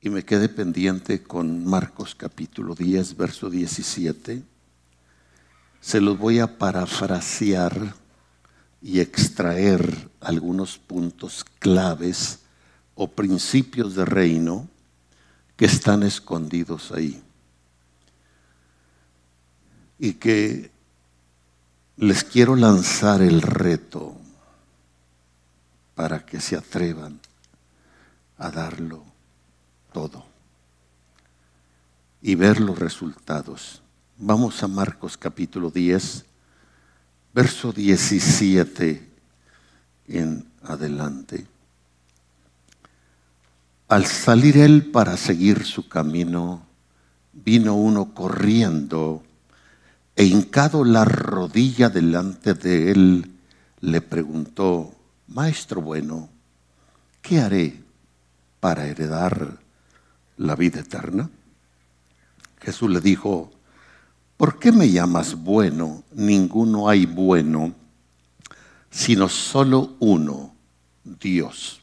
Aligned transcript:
y 0.00 0.10
me 0.10 0.24
quedé 0.24 0.48
pendiente 0.48 1.22
con 1.22 1.64
Marcos 1.64 2.14
capítulo 2.14 2.74
10, 2.74 3.16
verso 3.16 3.50
17. 3.50 4.42
Se 5.80 6.00
los 6.00 6.18
voy 6.18 6.38
a 6.38 6.58
parafrasear 6.58 7.94
y 8.80 9.00
extraer 9.00 10.08
algunos 10.20 10.78
puntos 10.78 11.44
claves 11.58 12.40
o 12.94 13.08
principios 13.08 13.96
de 13.96 14.04
reino 14.04 14.68
que 15.56 15.64
están 15.64 16.04
escondidos 16.04 16.92
ahí. 16.92 17.20
Y 19.98 20.12
que 20.14 20.70
les 21.96 22.22
quiero 22.22 22.54
lanzar 22.54 23.20
el 23.20 23.42
reto 23.42 24.16
para 25.96 26.24
que 26.24 26.40
se 26.40 26.54
atrevan 26.54 27.18
a 28.36 28.52
darlo 28.52 29.17
y 32.22 32.34
ver 32.34 32.60
los 32.60 32.78
resultados. 32.78 33.82
Vamos 34.16 34.62
a 34.62 34.68
Marcos 34.68 35.16
capítulo 35.16 35.70
10, 35.70 36.24
verso 37.34 37.72
17 37.72 39.08
en 40.08 40.46
adelante. 40.62 41.46
Al 43.88 44.06
salir 44.06 44.58
él 44.58 44.86
para 44.86 45.16
seguir 45.16 45.64
su 45.64 45.88
camino, 45.88 46.62
vino 47.32 47.74
uno 47.74 48.14
corriendo 48.14 49.22
e 50.14 50.24
hincado 50.24 50.84
la 50.84 51.04
rodilla 51.04 51.88
delante 51.88 52.54
de 52.54 52.90
él, 52.90 53.32
le 53.80 54.00
preguntó, 54.00 54.92
Maestro 55.28 55.80
bueno, 55.80 56.28
¿qué 57.22 57.40
haré 57.40 57.82
para 58.60 58.86
heredar 58.86 59.67
la 60.38 60.56
vida 60.56 60.80
eterna? 60.80 61.30
Jesús 62.60 62.90
le 62.90 63.00
dijo, 63.00 63.50
¿por 64.36 64.58
qué 64.58 64.72
me 64.72 64.90
llamas 64.90 65.34
bueno? 65.34 66.02
Ninguno 66.12 66.88
hay 66.88 67.06
bueno, 67.06 67.74
sino 68.90 69.28
solo 69.28 69.96
uno, 70.00 70.54
Dios. 71.04 71.80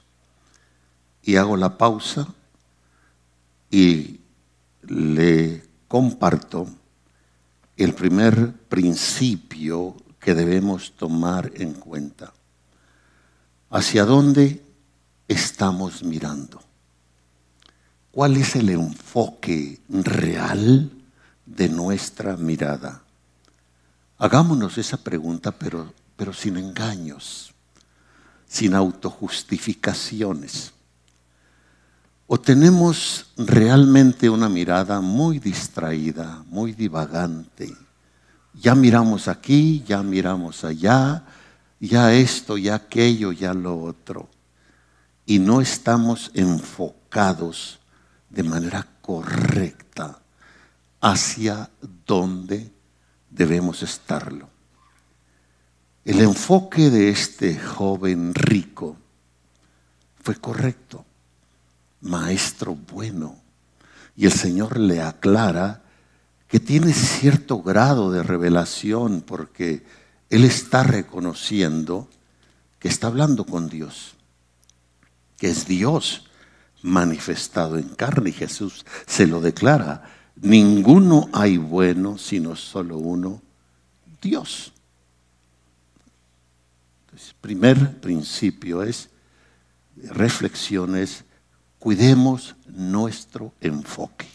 Y 1.24 1.36
hago 1.38 1.58
la 1.58 1.78
pausa 1.78 2.28
y 3.72 4.20
le 4.88 5.64
comparto 5.88 6.68
el 7.78 7.94
primer 7.94 8.54
principio 8.70 9.96
que 10.20 10.34
debemos 10.34 10.94
tomar 10.96 11.52
en 11.56 11.74
cuenta. 11.74 12.34
¿Hacia 13.70 14.06
dónde 14.06 14.64
estamos 15.28 16.04
mirando? 16.04 16.65
¿Cuál 18.16 18.38
es 18.38 18.56
el 18.56 18.70
enfoque 18.70 19.82
real 19.90 20.90
de 21.46 21.68
nuestra 21.68 22.38
mirada? 22.38 23.02
Hagámonos 24.18 24.78
esa 24.78 24.96
pregunta, 24.96 25.52
pero, 25.52 25.94
pero 26.16 26.32
sin 26.32 26.56
engaños, 26.56 27.54
sin 28.48 28.74
autojustificaciones. 28.74 30.72
¿O 32.26 32.40
tenemos 32.40 33.34
realmente 33.36 34.30
una 34.30 34.48
mirada 34.48 35.02
muy 35.02 35.40
distraída, 35.40 36.42
muy 36.48 36.72
divagante? 36.72 37.76
Ya 38.54 38.76
miramos 38.76 39.28
aquí, 39.28 39.84
ya 39.86 40.02
miramos 40.02 40.64
allá, 40.64 41.22
ya 41.82 42.14
esto, 42.14 42.58
ya 42.58 42.76
aquello, 42.76 43.34
ya 43.34 43.54
lo 43.54 43.78
otro. 43.78 44.30
Y 45.26 45.40
no 45.40 45.60
estamos 45.60 46.32
enfocados 46.34 47.82
de 48.36 48.44
manera 48.44 48.86
correcta 49.02 50.20
hacia 51.00 51.70
dónde 52.06 52.70
debemos 53.30 53.82
estarlo. 53.82 54.50
El 56.04 56.20
enfoque 56.20 56.90
de 56.90 57.10
este 57.10 57.58
joven 57.58 58.36
rico 58.36 58.98
fue 60.22 60.36
correcto, 60.36 61.06
maestro 62.02 62.76
bueno. 62.76 63.38
Y 64.18 64.26
el 64.26 64.34
Señor 64.34 64.80
le 64.80 65.02
aclara 65.02 65.84
que 66.50 66.60
tiene 66.60 66.94
cierto 66.94 67.62
grado 67.62 68.12
de 68.12 68.22
revelación 68.22 69.22
porque 69.22 69.86
Él 70.30 70.44
está 70.44 70.84
reconociendo 70.84 72.10
que 72.80 72.90
está 72.90 73.08
hablando 73.08 73.46
con 73.46 73.70
Dios, 73.70 74.16
que 75.38 75.50
es 75.50 75.66
Dios 75.68 76.26
manifestado 76.86 77.78
en 77.78 77.90
carne. 77.90 78.30
Y 78.30 78.34
Jesús 78.34 78.86
se 79.06 79.28
lo 79.28 79.42
declara. 79.42 80.04
Ninguno 80.36 81.30
hay 81.34 81.58
bueno, 81.58 82.18
sino 82.18 82.56
solo 82.56 82.98
uno, 82.98 83.42
Dios. 84.22 84.72
Primer 87.42 88.00
principio 88.02 88.84
es, 88.84 89.10
reflexión 89.98 90.96
es, 90.96 91.24
cuidemos 91.80 92.56
nuestro 92.68 93.54
enfoque. 93.62 94.28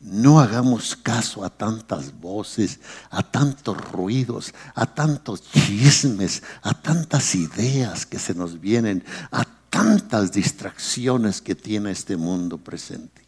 No 0.00 0.40
hagamos 0.40 0.96
caso 0.96 1.44
a 1.44 1.50
tantas 1.50 2.18
voces, 2.20 2.80
a 3.10 3.22
tantos 3.22 3.76
ruidos, 3.92 4.52
a 4.74 4.86
tantos 4.86 5.42
chismes, 5.50 6.42
a 6.62 6.74
tantas 6.74 7.34
ideas 7.34 8.06
que 8.06 8.18
se 8.18 8.34
nos 8.34 8.60
vienen, 8.60 9.04
a 9.30 9.44
tantas 9.76 10.32
distracciones 10.32 11.42
que 11.42 11.54
tiene 11.54 11.90
este 11.90 12.16
mundo 12.16 12.56
presente. 12.56 13.20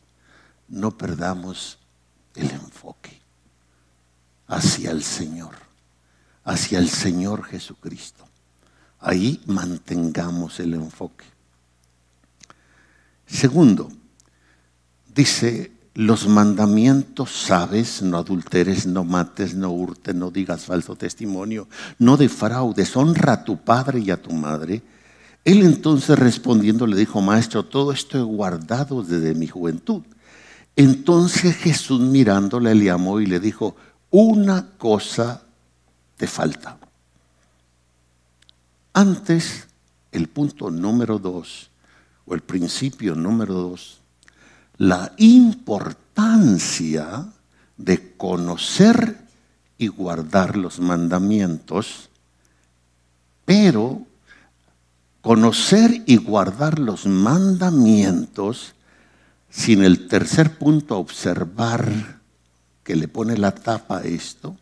No 0.68 0.96
perdamos 0.96 1.78
el 2.34 2.50
enfoque 2.50 3.20
hacia 4.46 4.92
el 4.92 5.02
Señor, 5.02 5.54
hacia 6.44 6.78
el 6.78 6.88
Señor 6.88 7.44
Jesucristo. 7.44 8.26
Ahí 8.98 9.42
mantengamos 9.44 10.58
el 10.60 10.72
enfoque. 10.72 11.26
Segundo, 13.26 13.92
dice, 15.14 15.70
los 15.92 16.28
mandamientos 16.28 17.30
sabes, 17.30 18.00
no 18.00 18.16
adulteres, 18.16 18.86
no 18.86 19.04
mates, 19.04 19.54
no 19.54 19.70
hurtes, 19.70 20.14
no 20.14 20.30
digas 20.30 20.64
falso 20.64 20.96
testimonio, 20.96 21.68
no 21.98 22.16
defraudes, 22.16 22.96
honra 22.96 23.34
a 23.34 23.44
tu 23.44 23.58
padre 23.58 24.00
y 24.00 24.10
a 24.10 24.22
tu 24.22 24.32
madre 24.32 24.82
él 25.48 25.62
entonces 25.62 26.18
respondiendo 26.18 26.86
le 26.86 26.94
dijo, 26.94 27.22
maestro, 27.22 27.64
todo 27.64 27.90
esto 27.90 28.18
he 28.18 28.22
guardado 28.22 29.02
desde 29.02 29.34
mi 29.34 29.46
juventud. 29.46 30.02
Entonces 30.76 31.56
Jesús 31.56 32.02
mirándole 32.02 32.74
le 32.74 32.84
llamó 32.84 33.18
y 33.18 33.24
le 33.24 33.40
dijo, 33.40 33.74
una 34.10 34.72
cosa 34.76 35.42
te 36.18 36.26
falta. 36.26 36.76
Antes, 38.92 39.68
el 40.12 40.28
punto 40.28 40.70
número 40.70 41.18
dos, 41.18 41.70
o 42.26 42.34
el 42.34 42.42
principio 42.42 43.14
número 43.14 43.54
dos, 43.54 44.02
la 44.76 45.14
importancia 45.16 47.26
de 47.78 48.14
conocer 48.18 49.16
y 49.78 49.86
guardar 49.86 50.58
los 50.58 50.78
mandamientos, 50.78 52.10
pero 53.46 54.07
conocer 55.28 56.04
y 56.06 56.16
guardar 56.16 56.78
los 56.78 57.04
mandamientos, 57.04 58.72
sin 59.50 59.84
el 59.84 60.08
tercer 60.08 60.56
punto 60.56 60.96
observar 60.96 62.18
que 62.82 62.96
le 62.96 63.08
pone 63.08 63.36
la 63.36 63.54
tapa 63.54 63.98
a 63.98 64.04
esto, 64.04 64.56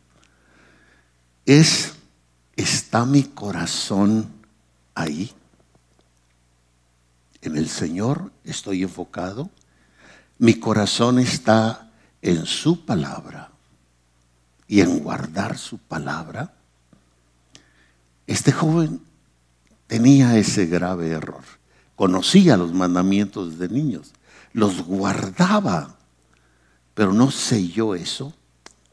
es, 1.44 1.92
¿está 2.56 3.06
mi 3.06 3.22
corazón 3.22 4.28
ahí? 4.96 5.32
En 7.42 7.56
el 7.56 7.68
Señor 7.68 8.32
estoy 8.42 8.82
enfocado. 8.82 9.50
Mi 10.36 10.54
corazón 10.54 11.20
está 11.20 11.92
en 12.20 12.44
su 12.44 12.84
palabra 12.84 13.52
y 14.66 14.80
en 14.80 14.98
guardar 14.98 15.58
su 15.58 15.78
palabra. 15.78 16.52
Este 18.26 18.50
joven 18.50 19.06
tenía 19.86 20.36
ese 20.36 20.66
grave 20.66 21.10
error. 21.10 21.42
Conocía 21.94 22.56
los 22.56 22.72
mandamientos 22.72 23.58
de 23.58 23.68
niños, 23.68 24.12
los 24.52 24.82
guardaba, 24.82 25.96
pero 26.94 27.12
no 27.12 27.30
selló 27.30 27.94
eso 27.94 28.34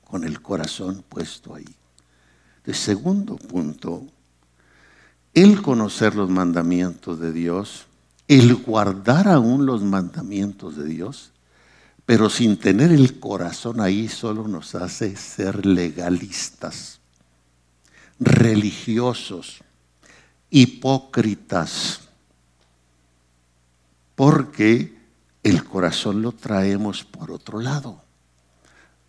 con 0.03 0.23
el 0.23 0.41
corazón 0.41 1.03
puesto 1.07 1.55
ahí. 1.55 1.75
El 2.65 2.75
segundo 2.75 3.35
punto, 3.35 4.03
el 5.33 5.61
conocer 5.61 6.15
los 6.15 6.29
mandamientos 6.29 7.19
de 7.19 7.33
Dios, 7.33 7.87
el 8.27 8.55
guardar 8.55 9.27
aún 9.27 9.65
los 9.65 9.81
mandamientos 9.81 10.77
de 10.77 10.85
Dios, 10.85 11.31
pero 12.05 12.29
sin 12.29 12.57
tener 12.57 12.91
el 12.91 13.19
corazón 13.19 13.81
ahí 13.81 14.07
solo 14.07 14.47
nos 14.47 14.75
hace 14.75 15.15
ser 15.15 15.65
legalistas, 15.65 16.99
religiosos, 18.19 19.63
hipócritas, 20.53 22.01
porque 24.13 24.95
el 25.41 25.63
corazón 25.63 26.21
lo 26.21 26.31
traemos 26.31 27.03
por 27.03 27.31
otro 27.31 27.59
lado. 27.59 28.03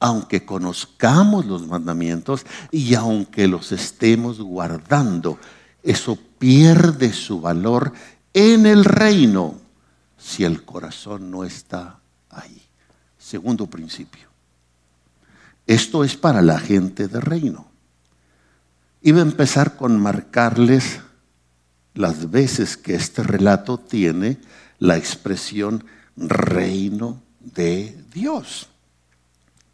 Aunque 0.01 0.47
conozcamos 0.47 1.45
los 1.45 1.67
mandamientos 1.67 2.47
y 2.71 2.95
aunque 2.95 3.47
los 3.47 3.73
estemos 3.73 4.41
guardando, 4.41 5.39
eso 5.83 6.19
pierde 6.39 7.13
su 7.13 7.43
valor 7.43 7.93
en 8.33 8.65
el 8.65 8.83
reino 8.83 9.61
si 10.17 10.45
el 10.45 10.65
corazón 10.65 11.31
no 11.31 11.45
está 11.45 11.99
ahí. 12.31 12.63
Segundo 13.19 13.67
principio. 13.67 14.29
Esto 15.67 16.05
es 16.05 16.17
para 16.17 16.41
la 16.41 16.59
gente 16.59 17.07
de 17.07 17.21
reino. 17.21 17.67
Iba 19.03 19.19
a 19.19 19.23
empezar 19.23 19.77
con 19.77 20.01
marcarles 20.01 21.01
las 21.95 22.31
veces 22.31 22.77
que 22.77 22.95
este 22.95 23.23
relato 23.23 23.79
tiene 23.79 24.39
la 24.79 24.97
expresión 24.97 25.85
reino 26.17 27.23
de 27.41 27.97
Dios. 28.13 28.69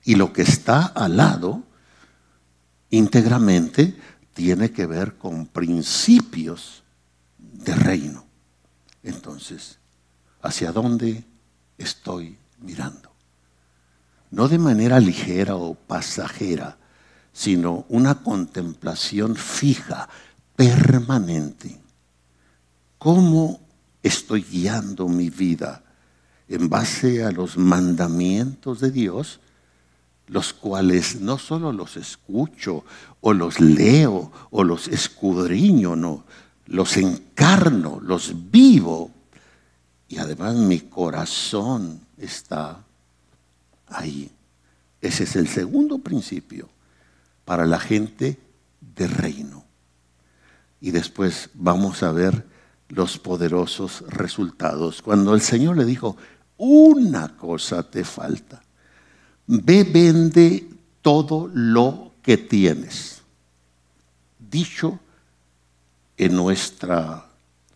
Y 0.04 0.14
lo 0.16 0.32
que 0.32 0.42
está 0.42 0.86
al 0.86 1.16
lado, 1.16 1.62
íntegramente, 2.90 3.96
tiene 4.34 4.70
que 4.70 4.86
ver 4.86 5.16
con 5.16 5.46
principios 5.46 6.82
de 7.38 7.74
reino. 7.74 8.24
Entonces, 9.02 9.78
¿hacia 10.42 10.72
dónde 10.72 11.24
estoy 11.78 12.38
mirando? 12.60 13.12
No 14.30 14.48
de 14.48 14.58
manera 14.58 15.00
ligera 15.00 15.56
o 15.56 15.74
pasajera, 15.74 16.78
sino 17.32 17.84
una 17.88 18.22
contemplación 18.22 19.36
fija, 19.36 20.08
permanente. 20.56 21.80
¿Cómo 23.00 23.58
estoy 24.02 24.42
guiando 24.42 25.08
mi 25.08 25.30
vida? 25.30 25.82
En 26.48 26.68
base 26.68 27.24
a 27.24 27.30
los 27.30 27.56
mandamientos 27.56 28.78
de 28.78 28.90
Dios, 28.90 29.40
los 30.26 30.52
cuales 30.52 31.18
no 31.18 31.38
solo 31.38 31.72
los 31.72 31.96
escucho 31.96 32.84
o 33.22 33.32
los 33.32 33.58
leo 33.58 34.30
o 34.50 34.64
los 34.64 34.86
escudriño, 34.86 35.96
no, 35.96 36.24
los 36.66 36.98
encarno, 36.98 38.00
los 38.02 38.50
vivo 38.50 39.10
y 40.06 40.18
además 40.18 40.56
mi 40.56 40.80
corazón 40.80 42.02
está 42.18 42.84
ahí. 43.86 44.30
Ese 45.00 45.24
es 45.24 45.36
el 45.36 45.48
segundo 45.48 46.00
principio 46.00 46.68
para 47.46 47.64
la 47.64 47.80
gente 47.80 48.38
de 48.94 49.06
reino. 49.06 49.64
Y 50.82 50.90
después 50.90 51.48
vamos 51.54 52.02
a 52.02 52.12
ver 52.12 52.59
los 52.90 53.18
poderosos 53.18 54.04
resultados. 54.08 55.02
Cuando 55.02 55.34
el 55.34 55.40
Señor 55.40 55.76
le 55.76 55.84
dijo, 55.84 56.16
una 56.58 57.36
cosa 57.36 57.82
te 57.82 58.04
falta, 58.04 58.62
ve, 59.46 59.84
vende 59.84 60.68
todo 61.02 61.50
lo 61.52 62.12
que 62.22 62.36
tienes. 62.36 63.22
Dicho 64.38 64.98
en 66.16 66.36
nuestra 66.36 67.26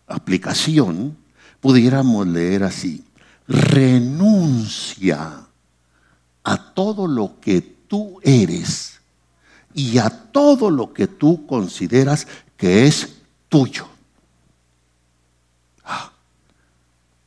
aplicación, 0.07 1.17
pudiéramos 1.59 2.27
leer 2.27 2.63
así, 2.63 3.03
renuncia 3.47 5.47
a 6.43 6.73
todo 6.73 7.07
lo 7.07 7.39
que 7.39 7.61
tú 7.61 8.19
eres 8.21 8.99
y 9.73 9.97
a 9.97 10.09
todo 10.09 10.69
lo 10.69 10.93
que 10.93 11.07
tú 11.07 11.47
consideras 11.47 12.27
que 12.55 12.85
es 12.85 13.15
tuyo. 13.49 13.87
Ah, 15.83 16.11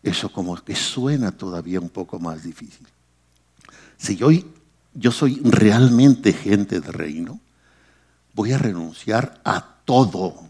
eso 0.08 0.31
como 0.32 0.56
que 0.56 0.75
suena 0.75 1.32
todavía 1.32 1.81
un 1.81 1.88
poco 1.88 2.19
más 2.19 2.43
difícil. 2.43 2.87
Si 3.96 4.16
yo, 4.16 4.28
yo 4.94 5.12
soy 5.12 5.40
realmente 5.43 6.32
gente 6.32 6.81
de 6.81 6.93
reino, 6.93 7.40
voy 8.34 8.52
a 8.52 8.58
renunciar 8.58 9.40
a 9.44 9.76
todo 9.84 10.49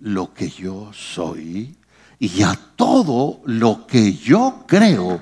lo 0.00 0.34
que 0.34 0.50
yo 0.50 0.92
soy 0.92 1.76
y 2.18 2.42
a 2.42 2.54
todo 2.76 3.40
lo 3.44 3.86
que 3.86 4.14
yo 4.14 4.64
creo 4.66 5.20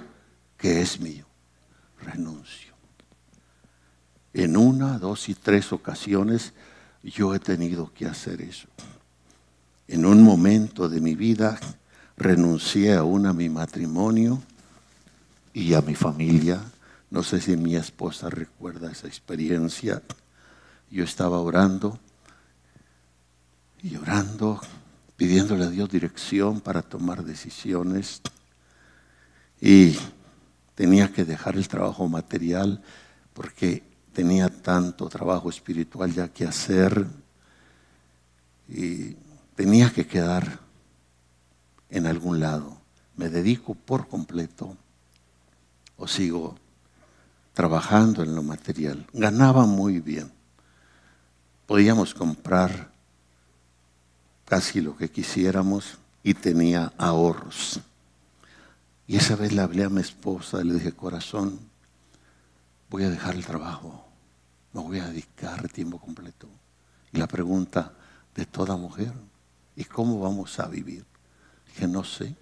que 0.57 0.83
es 0.83 1.01
mío. 1.01 1.27
Renuncio. 2.01 2.73
En 4.35 4.57
una, 4.57 4.99
dos 4.99 5.29
y 5.29 5.35
tres 5.35 5.73
ocasiones 5.73 6.53
yo 7.03 7.35
he 7.35 7.39
tenido 7.39 7.93
que 7.93 8.07
hacer 8.07 8.41
eso. 8.43 8.69
En 9.89 10.07
un 10.07 10.23
momento 10.23 10.89
de 10.89 11.01
mi 11.01 11.15
vida 11.15 11.59
renuncié 12.17 12.95
aún 12.95 13.27
a 13.27 13.33
mi 13.33 13.49
matrimonio 13.49 14.43
y 15.53 15.75
a 15.75 15.81
mi 15.81 15.95
familia. 15.95 16.61
No 17.11 17.23
sé 17.23 17.41
si 17.41 17.57
mi 17.57 17.77
esposa 17.77 18.31
recuerda 18.31 18.91
esa 18.91 19.07
experiencia. 19.07 20.03
Yo 20.91 21.05
estaba 21.05 21.41
orando 21.41 21.99
y 23.83 23.97
orando 23.97 24.61
pidiéndole 25.17 25.65
a 25.65 25.71
Dios 25.71 25.91
dirección 25.91 26.61
para 26.61 26.83
tomar 26.83 27.25
decisiones 27.25 28.23
y 29.61 29.97
tenía 30.75 31.13
que 31.13 31.25
dejar 31.25 31.57
el 31.57 31.69
trabajo 31.69 32.09
material 32.09 32.83
porque 33.33 33.83
tenía 34.13 34.49
tanto 34.49 35.09
trabajo 35.09 35.49
espiritual 35.49 36.13
ya 36.13 36.29
que 36.29 36.45
hacer 36.45 37.07
y 38.69 39.17
tenía 39.55 39.91
que 39.91 40.07
quedar 40.07 40.62
en 41.93 42.07
algún 42.07 42.41
lado. 42.41 42.79
¿Me 43.17 43.29
dedico 43.29 43.75
por 43.75 44.09
completo 44.09 44.77
o 45.97 46.09
sigo 46.09 46.57
trabajando 47.53 48.25
en 48.25 48.35
lo 48.35 48.43
material? 48.43 49.07
Ganaba 49.13 49.67
muy 49.67 50.01
bien. 50.01 50.33
Podíamos 51.67 52.15
comprar 52.15 52.91
casi 54.47 54.81
lo 54.81 54.97
que 54.97 55.11
quisiéramos 55.11 55.99
y 56.23 56.35
tenía 56.35 56.93
ahorros. 56.97 57.81
Y 59.07 59.17
esa 59.17 59.37
vez 59.37 59.53
le 59.53 59.61
hablé 59.61 59.85
a 59.85 59.91
mi 59.91 60.01
esposa 60.01 60.65
le 60.65 60.75
dije, 60.75 60.93
corazón, 60.93 61.59
voy 62.89 63.05
a 63.05 63.11
dejar 63.11 63.35
el 63.35 63.45
trabajo, 63.45 64.07
me 64.73 64.81
voy 64.81 64.99
a 64.99 65.09
dedicar 65.09 65.69
tiempo 65.69 65.99
completo. 65.99 66.49
Y 67.13 67.19
la 67.19 67.27
pregunta 67.27 67.93
de 68.35 68.47
toda 68.47 68.77
mujer, 68.77 69.13
¿y 69.77 69.85
cómo 69.85 70.19
vamos 70.21 70.59
a 70.59 70.67
vivir? 70.67 71.05
Dije, 71.73 71.89
no 71.89 72.05
sé, 72.05 72.35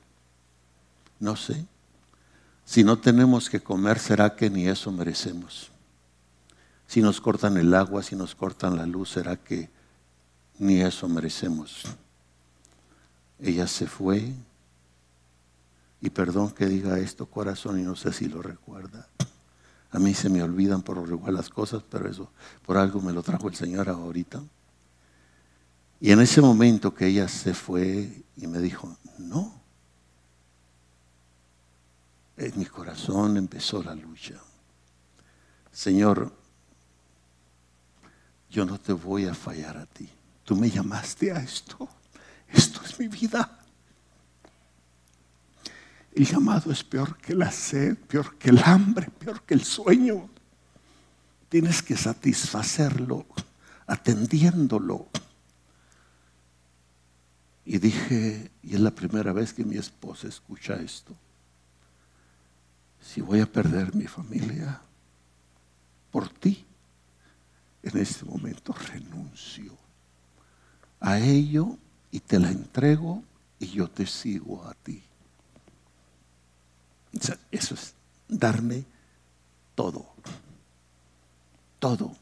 no 1.19 1.37
sé. 1.37 1.65
Si 2.65 2.85
no 2.85 2.99
tenemos 2.99 3.50
que 3.50 3.61
comer, 3.61 3.99
¿será 3.99 4.37
que 4.37 4.51
ni 4.51 4.69
eso 4.69 4.93
merecemos? 4.93 5.70
Si 6.87 7.01
nos 7.01 7.20
cortan 7.20 7.56
el 7.56 7.75
agua, 7.75 8.03
si 8.03 8.15
nos 8.15 8.34
cortan 8.34 8.77
la 8.77 8.87
luz, 8.87 9.10
¿será 9.10 9.37
que 9.37 9.70
ni 10.60 10.81
eso 10.82 11.08
merecemos. 11.08 11.84
Ella 13.41 13.67
se 13.67 13.87
fue, 13.87 14.32
y 16.03 16.10
perdón 16.10 16.51
que 16.51 16.67
diga 16.67 16.99
esto, 16.99 17.27
corazón, 17.27 17.81
y 17.81 17.82
no 17.82 17.96
sé 17.96 18.13
si 18.13 18.29
lo 18.29 18.43
recuerda. 18.43 19.08
A 19.91 19.99
mí 19.99 20.15
se 20.15 20.29
me 20.29 20.43
olvidan 20.43 20.82
por 20.82 20.99
igual 21.08 21.34
las 21.34 21.49
cosas, 21.49 21.82
pero 21.91 22.08
eso 22.08 22.31
por 22.65 22.77
algo 22.77 23.01
me 23.01 23.13
lo 23.13 23.22
trajo 23.22 23.49
el 23.49 23.55
Señor 23.55 23.89
ahorita. 23.89 24.41
Y 25.99 26.13
en 26.13 26.20
ese 26.20 26.43
momento 26.43 26.94
que 26.94 27.06
ella 27.06 27.27
se 27.27 27.55
fue 27.55 28.22
y 28.37 28.46
me 28.46 28.58
dijo, 28.60 28.94
no, 29.29 29.60
en 32.36 32.58
mi 32.58 32.65
corazón 32.65 33.36
empezó 33.36 33.82
la 33.82 33.94
lucha. 33.94 34.34
Señor, 35.70 36.32
yo 38.48 38.65
no 38.65 38.81
te 38.81 38.93
voy 38.93 39.27
a 39.27 39.34
fallar 39.34 39.77
a 39.77 39.86
ti. 39.86 40.08
Tú 40.44 40.56
me 40.56 40.70
llamaste 40.70 41.31
a 41.32 41.39
esto. 41.39 41.89
Esto 42.48 42.81
es 42.84 42.98
mi 42.98 43.08
vida. 43.08 43.58
El 46.12 46.27
llamado 46.27 46.72
es 46.72 46.82
peor 46.82 47.17
que 47.19 47.34
la 47.34 47.53
sed, 47.53 47.96
peor 47.96 48.36
que 48.36 48.48
el 48.50 48.58
hambre, 48.65 49.10
peor 49.10 49.43
que 49.43 49.55
el 49.55 49.62
sueño. 49.62 50.29
Tienes 51.48 51.82
que 51.82 51.96
satisfacerlo, 51.96 53.27
atendiéndolo. 53.86 55.08
Y 57.70 57.79
dije, 57.79 58.50
y 58.65 58.74
es 58.74 58.81
la 58.81 58.91
primera 58.91 59.32
vez 59.32 59.55
que 59.55 59.65
mi 59.65 59.77
esposa 59.77 60.27
escucha 60.27 60.74
esto, 60.74 61.15
si 63.00 63.20
voy 63.20 63.39
a 63.39 63.46
perder 63.46 63.94
mi 63.94 64.08
familia 64.08 64.82
por 66.10 66.29
ti, 66.29 66.65
en 67.84 67.96
este 67.96 68.24
momento 68.24 68.72
renuncio 68.72 69.72
a 70.98 71.20
ello 71.20 71.79
y 72.10 72.19
te 72.19 72.41
la 72.41 72.50
entrego 72.50 73.22
y 73.60 73.69
yo 73.69 73.89
te 73.89 74.05
sigo 74.05 74.65
a 74.65 74.74
ti. 74.74 75.00
eso 77.53 77.74
es 77.74 77.94
darme 78.27 78.84
todo. 79.77 80.06
Todo. 81.79 82.17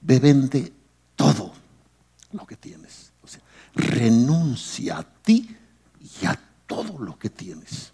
Ve, 0.00 0.72
todo 1.14 1.52
lo 2.32 2.44
que 2.44 2.56
tienes. 2.56 3.12
Renuncia 3.74 4.98
a 4.98 5.02
ti 5.04 5.56
y 6.20 6.26
a 6.26 6.38
todo 6.66 6.98
lo 6.98 7.18
que 7.18 7.30
tienes. 7.30 7.92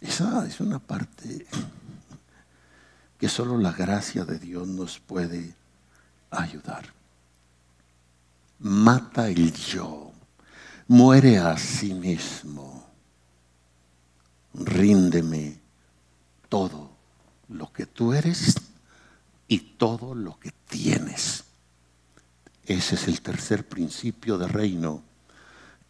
Esa 0.00 0.46
es 0.46 0.60
una 0.60 0.78
parte 0.78 1.46
que 3.18 3.28
solo 3.28 3.58
la 3.58 3.72
gracia 3.72 4.24
de 4.24 4.38
Dios 4.38 4.66
nos 4.68 5.00
puede 5.00 5.54
ayudar. 6.30 6.92
Mata 8.60 9.28
el 9.28 9.52
yo, 9.52 10.12
muere 10.86 11.38
a 11.38 11.56
sí 11.58 11.94
mismo, 11.94 12.86
ríndeme 14.54 15.60
todo 16.48 16.90
lo 17.48 17.72
que 17.72 17.86
tú 17.86 18.12
eres 18.12 18.56
y 19.48 19.58
todo 19.58 20.14
lo 20.14 20.38
que 20.38 20.52
tienes. 20.68 21.44
Ese 22.68 22.96
es 22.96 23.08
el 23.08 23.22
tercer 23.22 23.66
principio 23.66 24.36
de 24.36 24.46
reino 24.46 25.02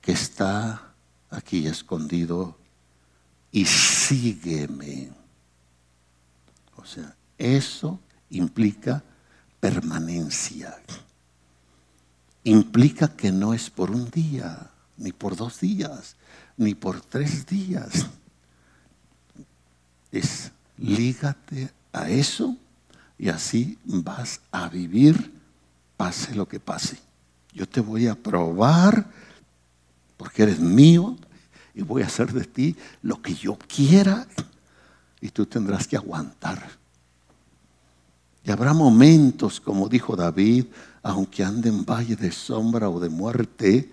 que 0.00 0.12
está 0.12 0.92
aquí 1.28 1.66
escondido 1.66 2.56
y 3.50 3.64
sígueme. 3.64 5.10
O 6.76 6.86
sea, 6.86 7.16
eso 7.36 7.98
implica 8.30 9.02
permanencia. 9.58 10.80
Implica 12.44 13.08
que 13.08 13.32
no 13.32 13.54
es 13.54 13.70
por 13.70 13.90
un 13.90 14.08
día, 14.08 14.70
ni 14.98 15.10
por 15.10 15.34
dos 15.34 15.58
días, 15.58 16.14
ni 16.56 16.76
por 16.76 17.00
tres 17.00 17.44
días. 17.44 18.06
Es 20.12 20.52
lígate 20.76 21.72
a 21.92 22.08
eso 22.08 22.56
y 23.18 23.30
así 23.30 23.80
vas 23.84 24.42
a 24.52 24.68
vivir 24.68 25.37
pase 25.98 26.34
lo 26.34 26.48
que 26.48 26.60
pase. 26.60 26.96
Yo 27.52 27.68
te 27.68 27.80
voy 27.80 28.06
a 28.06 28.14
probar 28.14 29.10
porque 30.16 30.44
eres 30.44 30.60
mío 30.60 31.18
y 31.74 31.82
voy 31.82 32.02
a 32.02 32.06
hacer 32.06 32.32
de 32.32 32.44
ti 32.44 32.76
lo 33.02 33.20
que 33.20 33.34
yo 33.34 33.58
quiera 33.58 34.26
y 35.20 35.28
tú 35.28 35.44
tendrás 35.44 35.86
que 35.86 35.96
aguantar. 35.96 36.70
Y 38.44 38.50
habrá 38.50 38.72
momentos, 38.72 39.60
como 39.60 39.88
dijo 39.88 40.16
David, 40.16 40.66
aunque 41.02 41.44
ande 41.44 41.68
en 41.68 41.84
valle 41.84 42.16
de 42.16 42.30
sombra 42.30 42.88
o 42.88 43.00
de 43.00 43.08
muerte, 43.08 43.92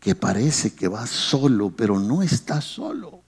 que 0.00 0.14
parece 0.14 0.74
que 0.74 0.88
vas 0.88 1.08
solo, 1.08 1.70
pero 1.70 1.98
no 2.00 2.22
estás 2.22 2.64
solo. 2.64 3.22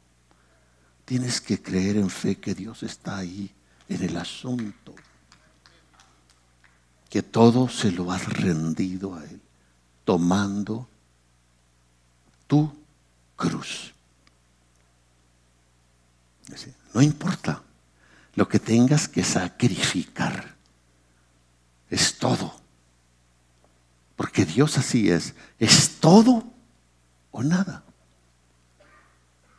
Tienes 1.04 1.40
que 1.40 1.62
creer 1.62 1.96
en 1.96 2.10
fe 2.10 2.36
que 2.36 2.54
Dios 2.54 2.82
está 2.82 3.18
ahí 3.18 3.50
en 3.88 4.02
el 4.02 4.16
asunto, 4.16 4.94
que 7.08 7.22
todo 7.22 7.68
se 7.68 7.92
lo 7.92 8.12
has 8.12 8.26
rendido 8.26 9.14
a 9.14 9.24
Él, 9.24 9.40
tomando 10.04 10.88
tu 12.46 12.72
cruz. 13.36 13.92
No 16.94 17.02
importa 17.02 17.62
lo 18.34 18.48
que 18.48 18.58
tengas 18.58 19.08
que 19.08 19.22
sacrificar. 19.22 20.54
Es 21.90 22.16
todo. 22.18 22.54
Porque 24.16 24.46
Dios 24.46 24.78
así 24.78 25.10
es. 25.10 25.34
Es 25.58 26.00
todo 26.00 26.44
o 27.32 27.42
nada. 27.42 27.84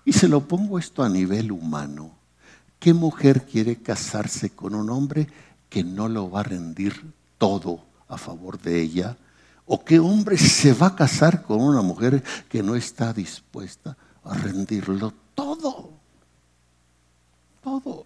Y 0.03 0.13
se 0.13 0.27
lo 0.27 0.47
pongo 0.47 0.79
esto 0.79 1.03
a 1.03 1.09
nivel 1.09 1.51
humano. 1.51 2.11
¿Qué 2.79 2.93
mujer 2.93 3.45
quiere 3.45 3.75
casarse 3.75 4.49
con 4.49 4.73
un 4.73 4.89
hombre 4.89 5.27
que 5.69 5.83
no 5.83 6.07
lo 6.07 6.31
va 6.31 6.39
a 6.39 6.43
rendir 6.43 7.13
todo 7.37 7.81
a 8.07 8.17
favor 8.17 8.59
de 8.59 8.81
ella? 8.81 9.17
¿O 9.65 9.83
qué 9.83 9.99
hombre 9.99 10.37
se 10.37 10.73
va 10.73 10.87
a 10.87 10.95
casar 10.95 11.43
con 11.43 11.61
una 11.61 11.81
mujer 11.81 12.23
que 12.47 12.63
no 12.63 12.75
está 12.75 13.13
dispuesta 13.13 13.97
a 14.23 14.33
rendirlo 14.33 15.13
todo? 15.35 15.91
Todo. 17.61 18.05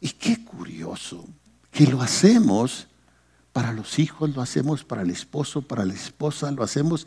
Y 0.00 0.10
qué 0.10 0.44
curioso 0.44 1.24
que 1.70 1.86
lo 1.86 2.02
hacemos 2.02 2.86
para 3.54 3.72
los 3.72 3.98
hijos, 3.98 4.34
lo 4.34 4.42
hacemos 4.42 4.84
para 4.84 5.02
el 5.02 5.10
esposo, 5.10 5.62
para 5.62 5.84
la 5.84 5.94
esposa, 5.94 6.50
lo 6.50 6.62
hacemos 6.62 7.06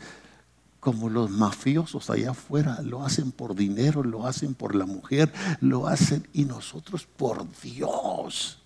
como 0.80 1.08
los 1.08 1.30
mafiosos 1.30 2.10
allá 2.10 2.30
afuera, 2.30 2.80
lo 2.82 3.04
hacen 3.04 3.30
por 3.30 3.54
dinero, 3.54 4.02
lo 4.02 4.26
hacen 4.26 4.54
por 4.54 4.74
la 4.74 4.86
mujer, 4.86 5.32
lo 5.60 5.86
hacen 5.86 6.26
y 6.32 6.44
nosotros 6.44 7.06
por 7.06 7.46
Dios. 7.60 8.58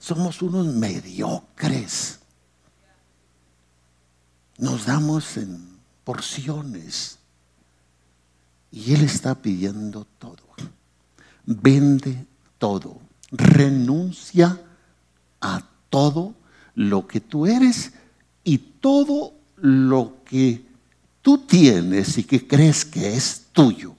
Somos 0.00 0.40
unos 0.40 0.66
mediocres. 0.66 2.18
Nos 4.58 4.86
damos 4.86 5.36
en 5.36 5.78
porciones 6.04 7.18
y 8.72 8.94
Él 8.94 9.02
está 9.02 9.34
pidiendo 9.34 10.06
todo. 10.18 10.42
Vende 11.44 12.26
todo, 12.58 12.98
renuncia 13.30 14.60
a 15.40 15.68
todo 15.90 16.34
lo 16.74 17.06
que 17.06 17.20
tú 17.20 17.46
eres 17.46 17.92
y 18.42 18.58
todo 18.58 19.34
lo 19.56 20.24
que 20.24 20.64
tú 21.20 21.38
tienes 21.38 22.16
y 22.16 22.24
que 22.24 22.46
crees 22.46 22.84
que 22.86 23.14
es 23.14 23.48
tuyo. 23.52 23.94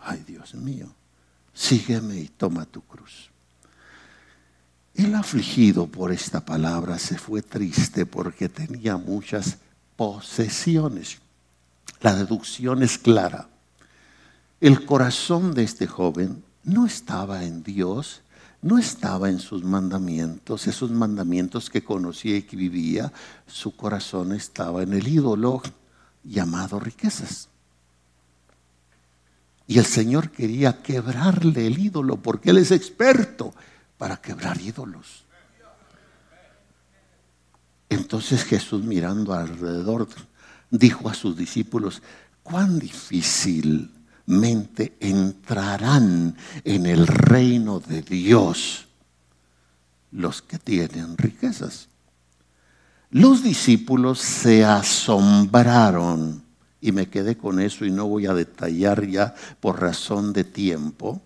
Ay, 0.00 0.24
Dios 0.26 0.54
mío, 0.54 0.88
sígueme 1.52 2.16
y 2.16 2.28
toma 2.28 2.64
tu 2.64 2.80
cruz. 2.80 3.30
El 4.98 5.14
afligido 5.14 5.86
por 5.86 6.10
esta 6.10 6.44
palabra 6.44 6.98
se 6.98 7.16
fue 7.16 7.40
triste 7.40 8.04
porque 8.04 8.48
tenía 8.48 8.96
muchas 8.96 9.58
posesiones. 9.94 11.18
La 12.00 12.16
deducción 12.16 12.82
es 12.82 12.98
clara. 12.98 13.48
El 14.60 14.84
corazón 14.84 15.54
de 15.54 15.62
este 15.62 15.86
joven 15.86 16.42
no 16.64 16.84
estaba 16.84 17.44
en 17.44 17.62
Dios, 17.62 18.22
no 18.60 18.76
estaba 18.76 19.30
en 19.30 19.38
sus 19.38 19.62
mandamientos, 19.62 20.66
esos 20.66 20.90
mandamientos 20.90 21.70
que 21.70 21.84
conocía 21.84 22.36
y 22.36 22.42
que 22.42 22.56
vivía, 22.56 23.12
su 23.46 23.76
corazón 23.76 24.32
estaba 24.32 24.82
en 24.82 24.94
el 24.94 25.06
ídolo 25.06 25.62
llamado 26.24 26.80
riquezas. 26.80 27.48
Y 29.68 29.78
el 29.78 29.86
Señor 29.86 30.32
quería 30.32 30.82
quebrarle 30.82 31.68
el 31.68 31.78
ídolo 31.78 32.16
porque 32.16 32.50
Él 32.50 32.58
es 32.58 32.72
experto 32.72 33.54
para 33.98 34.16
quebrar 34.16 34.60
ídolos. 34.60 35.24
Entonces 37.90 38.44
Jesús 38.44 38.82
mirando 38.82 39.34
alrededor 39.34 40.08
dijo 40.70 41.08
a 41.08 41.14
sus 41.14 41.36
discípulos, 41.36 42.02
cuán 42.42 42.78
difícil 42.78 43.92
mente 44.26 44.96
entrarán 45.00 46.36
en 46.64 46.86
el 46.86 47.06
reino 47.06 47.80
de 47.80 48.02
Dios 48.02 48.86
los 50.10 50.42
que 50.42 50.58
tienen 50.58 51.16
riquezas. 51.16 51.88
Los 53.10 53.42
discípulos 53.42 54.18
se 54.18 54.64
asombraron, 54.64 56.44
y 56.80 56.92
me 56.92 57.08
quedé 57.08 57.36
con 57.36 57.58
eso 57.58 57.84
y 57.84 57.90
no 57.90 58.06
voy 58.06 58.26
a 58.26 58.34
detallar 58.34 59.06
ya 59.06 59.34
por 59.60 59.80
razón 59.80 60.32
de 60.32 60.44
tiempo, 60.44 61.22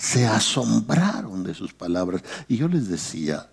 se 0.00 0.26
asombraron 0.26 1.44
de 1.44 1.52
sus 1.52 1.74
palabras. 1.74 2.22
Y 2.48 2.56
yo 2.56 2.68
les 2.68 2.88
decía, 2.88 3.50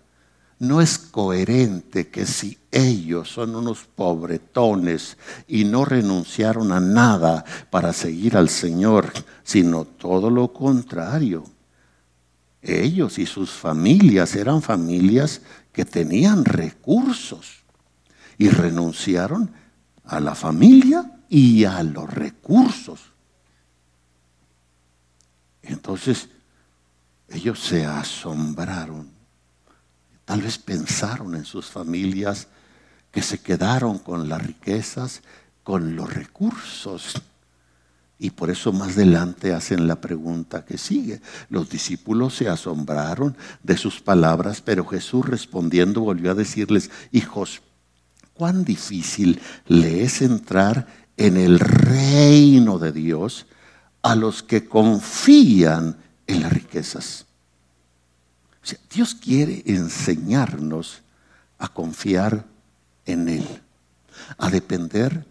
no 0.58 0.80
es 0.80 0.96
coherente 0.96 2.08
que 2.08 2.24
si 2.24 2.56
ellos 2.72 3.28
son 3.28 3.54
unos 3.54 3.84
pobretones 3.84 5.18
y 5.46 5.64
no 5.64 5.84
renunciaron 5.84 6.72
a 6.72 6.80
nada 6.80 7.44
para 7.68 7.92
seguir 7.92 8.34
al 8.34 8.48
Señor, 8.48 9.12
sino 9.44 9.84
todo 9.84 10.30
lo 10.30 10.54
contrario. 10.54 11.44
Ellos 12.62 13.18
y 13.18 13.26
sus 13.26 13.50
familias 13.50 14.34
eran 14.34 14.62
familias 14.62 15.42
que 15.70 15.84
tenían 15.84 16.46
recursos 16.46 17.58
y 18.38 18.48
renunciaron 18.48 19.52
a 20.04 20.18
la 20.18 20.34
familia 20.34 21.20
y 21.28 21.64
a 21.64 21.82
los 21.82 22.10
recursos. 22.10 23.12
Entonces, 25.62 26.30
ellos 27.28 27.60
se 27.60 27.84
asombraron 27.84 29.18
Tal 30.28 30.42
vez 30.42 30.58
pensaron 30.58 31.34
en 31.34 31.46
sus 31.46 31.64
familias 31.64 32.48
que 33.10 33.22
se 33.22 33.38
quedaron 33.38 33.98
con 33.98 34.28
las 34.28 34.46
riquezas, 34.46 35.22
con 35.62 35.96
los 35.96 36.12
recursos. 36.12 37.14
Y 38.18 38.28
por 38.28 38.50
eso 38.50 38.70
más 38.70 38.92
adelante 38.92 39.54
hacen 39.54 39.86
la 39.86 40.02
pregunta 40.02 40.66
que 40.66 40.76
sigue. 40.76 41.22
Los 41.48 41.70
discípulos 41.70 42.36
se 42.36 42.46
asombraron 42.46 43.38
de 43.62 43.78
sus 43.78 44.02
palabras, 44.02 44.60
pero 44.60 44.84
Jesús 44.84 45.24
respondiendo 45.24 46.02
volvió 46.02 46.32
a 46.32 46.34
decirles, 46.34 46.90
hijos, 47.10 47.62
cuán 48.34 48.64
difícil 48.64 49.40
le 49.66 50.02
es 50.02 50.20
entrar 50.20 50.88
en 51.16 51.38
el 51.38 51.58
reino 51.58 52.78
de 52.78 52.92
Dios 52.92 53.46
a 54.02 54.14
los 54.14 54.42
que 54.42 54.68
confían 54.68 55.96
en 56.28 56.42
las 56.42 56.52
riquezas. 56.52 57.26
Dios 58.92 59.14
quiere 59.14 59.64
enseñarnos 59.66 61.02
a 61.58 61.68
confiar 61.68 62.44
en 63.06 63.28
Él, 63.28 63.62
a 64.36 64.48
depender 64.50 65.26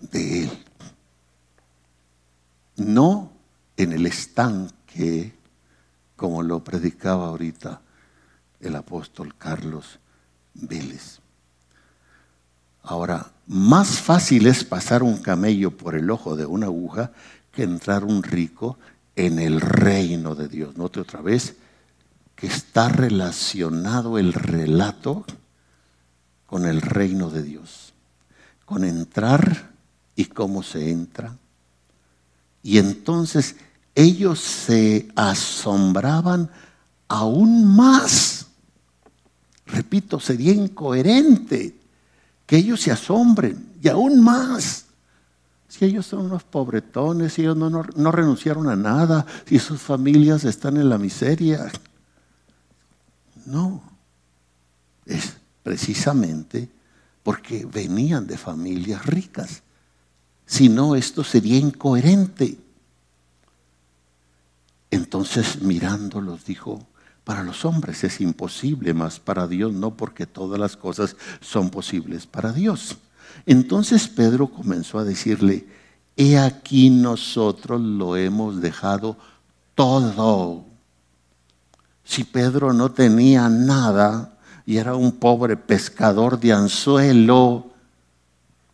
de 0.00 0.44
Él. 0.44 0.50
no 2.76 3.32
en 3.76 3.92
el 3.92 4.06
estanque, 4.06 5.32
como 6.16 6.42
lo 6.42 6.62
predicaba 6.62 7.28
ahorita 7.28 7.80
el 8.60 8.74
apóstol 8.76 9.34
Carlos 9.36 9.98
Vélez. 10.54 11.20
Ahora, 12.82 13.32
más 13.46 14.00
fácil 14.00 14.46
es 14.46 14.64
pasar 14.64 15.02
un 15.02 15.18
camello 15.18 15.76
por 15.76 15.94
el 15.94 16.10
ojo 16.10 16.36
de 16.36 16.46
una 16.46 16.66
aguja 16.66 17.12
que 17.52 17.62
entrar 17.62 18.04
un 18.04 18.22
rico 18.22 18.78
en 19.16 19.38
el 19.38 19.60
reino 19.60 20.34
de 20.34 20.48
Dios. 20.48 20.76
Note 20.76 21.00
otra 21.00 21.20
vez 21.20 21.56
que 22.34 22.46
está 22.46 22.88
relacionado 22.88 24.18
el 24.18 24.32
relato 24.32 25.24
con 26.46 26.66
el 26.66 26.80
reino 26.80 27.30
de 27.30 27.42
Dios, 27.42 27.92
con 28.64 28.84
entrar 28.84 29.70
y 30.16 30.26
cómo 30.26 30.62
se 30.62 30.90
entra. 30.90 31.36
Y 32.62 32.78
entonces 32.78 33.56
ellos 33.94 34.40
se 34.40 35.08
asombraban 35.14 36.50
aún 37.08 37.76
más. 37.76 38.46
Repito, 39.66 40.20
sería 40.20 40.52
incoherente 40.52 41.74
que 42.46 42.56
ellos 42.56 42.80
se 42.80 42.92
asombren 42.92 43.72
y 43.82 43.88
aún 43.88 44.20
más. 44.20 44.83
Si 45.74 45.84
ellos 45.84 46.06
son 46.06 46.26
unos 46.26 46.44
pobretones, 46.44 47.32
si 47.32 47.42
ellos 47.42 47.56
no, 47.56 47.68
no, 47.68 48.12
renunciaron 48.12 48.68
a 48.68 48.76
nada, 48.76 49.26
si 49.44 49.58
sus 49.58 49.80
familias 49.80 50.44
están 50.44 50.76
en 50.76 50.88
la 50.88 50.98
miseria. 50.98 51.68
No, 53.44 53.82
es 55.04 55.36
precisamente 55.64 56.68
porque 57.24 57.66
venían 57.66 58.28
de 58.28 58.38
familias 58.38 59.04
ricas. 59.04 59.64
Si 60.46 60.68
no, 60.68 60.94
esto 60.94 61.24
sería 61.24 61.58
incoherente. 61.58 62.56
Entonces 64.92 65.60
mirándolos 65.60 66.44
dijo, 66.44 66.86
para 67.24 67.42
los 67.42 67.64
hombres 67.64 68.04
es 68.04 68.20
imposible, 68.20 68.94
mas 68.94 69.18
para 69.18 69.48
Dios 69.48 69.72
no, 69.72 69.96
porque 69.96 70.24
todas 70.24 70.60
las 70.60 70.76
cosas 70.76 71.16
son 71.40 71.70
posibles 71.70 72.28
para 72.28 72.52
Dios. 72.52 72.96
Entonces 73.46 74.08
Pedro 74.08 74.48
comenzó 74.48 74.98
a 74.98 75.04
decirle, 75.04 75.66
he 76.16 76.38
aquí 76.38 76.90
nosotros 76.90 77.80
lo 77.80 78.16
hemos 78.16 78.60
dejado 78.60 79.16
todo. 79.74 80.64
Si 82.04 82.24
Pedro 82.24 82.72
no 82.72 82.90
tenía 82.92 83.48
nada 83.48 84.38
y 84.66 84.76
era 84.76 84.94
un 84.94 85.12
pobre 85.12 85.56
pescador 85.56 86.38
de 86.38 86.52
anzuelo, 86.52 87.72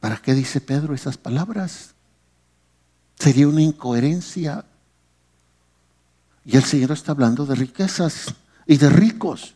¿para 0.01 0.17
qué 0.17 0.35
dice 0.35 0.61
Pedro 0.61 0.95
esas 0.95 1.17
palabras? 1.17 1.95
Sería 3.19 3.49
una 3.49 3.63
incoherencia. 3.63 4.65
Y 6.45 6.57
el 6.57 6.65
Señor 6.65 6.93
está 6.93 7.13
hablando 7.13 7.47
de 7.47 7.55
riquezas 7.55 8.35
y 8.67 8.77
de 8.77 8.89
ricos. 8.89 9.55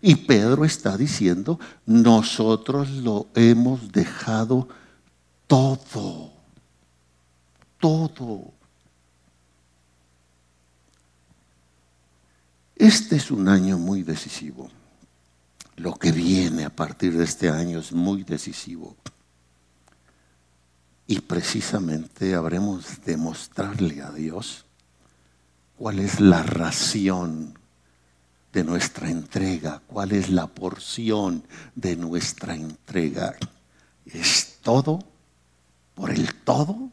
Y 0.00 0.16
Pedro 0.16 0.64
está 0.64 0.96
diciendo, 0.96 1.58
nosotros 1.86 2.90
lo 2.90 3.28
hemos 3.34 3.92
dejado 3.92 4.68
todo, 5.46 6.32
todo. 7.78 8.52
Este 12.76 13.16
es 13.16 13.30
un 13.30 13.48
año 13.48 13.78
muy 13.78 14.02
decisivo. 14.02 14.70
Lo 15.76 15.94
que 15.94 16.12
viene 16.12 16.64
a 16.64 16.70
partir 16.70 17.16
de 17.16 17.24
este 17.24 17.50
año 17.50 17.78
es 17.78 17.92
muy 17.92 18.22
decisivo. 18.22 18.96
Y 21.06 21.20
precisamente 21.20 22.34
habremos 22.34 23.02
de 23.04 23.16
mostrarle 23.16 24.02
a 24.02 24.10
Dios 24.10 24.64
cuál 25.76 26.00
es 26.00 26.20
la 26.20 26.42
ración 26.42 27.58
de 28.56 28.64
nuestra 28.64 29.10
entrega, 29.10 29.82
cuál 29.86 30.12
es 30.12 30.30
la 30.30 30.46
porción 30.46 31.44
de 31.74 31.94
nuestra 31.94 32.54
entrega. 32.54 33.36
¿Es 34.06 34.60
todo 34.62 35.00
por 35.94 36.10
el 36.10 36.32
todo? 36.36 36.88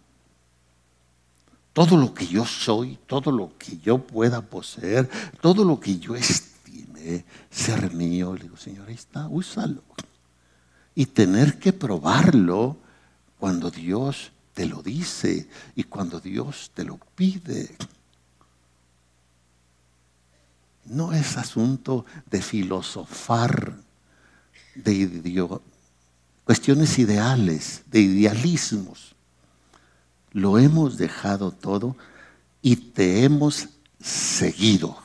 Todo 1.72 1.96
lo 1.96 2.14
que 2.14 2.28
yo 2.28 2.46
soy, 2.46 3.00
todo 3.08 3.32
lo 3.32 3.58
que 3.58 3.78
yo 3.78 3.98
pueda 3.98 4.42
poseer, 4.42 5.10
todo 5.40 5.64
lo 5.64 5.80
que 5.80 6.00
yo 6.00 6.18
estime 6.18 7.24
ser 7.50 7.94
mío, 7.94 8.36
le 8.36 8.44
digo, 8.44 8.58
Señor, 8.58 8.90
ahí 8.90 8.96
está, 8.96 9.30
úsalo. 9.30 9.84
Y 10.94 11.06
tener 11.06 11.60
que 11.60 11.72
probarlo 11.72 12.76
cuando 13.40 13.72
Dios 13.72 14.34
te 14.54 14.66
lo 14.66 14.84
dice 14.84 15.48
y 15.78 15.86
cuando 15.86 16.20
Dios 16.20 16.72
te 16.74 16.84
lo 16.84 17.00
pide. 17.16 17.74
No 20.86 21.14
es 21.14 21.38
asunto 21.38 22.06
de 22.30 22.42
filosofar, 22.42 23.78
de 24.76 25.60
cuestiones 26.44 27.00
ideales, 27.00 27.84
de 27.88 28.02
idealismos. 28.02 29.16
Lo 30.32 30.58
hemos 30.58 30.98
dejado 30.98 31.52
todo 31.52 31.96
y 32.62 32.76
te 32.76 33.24
hemos 33.24 33.70
seguido. 34.00 34.98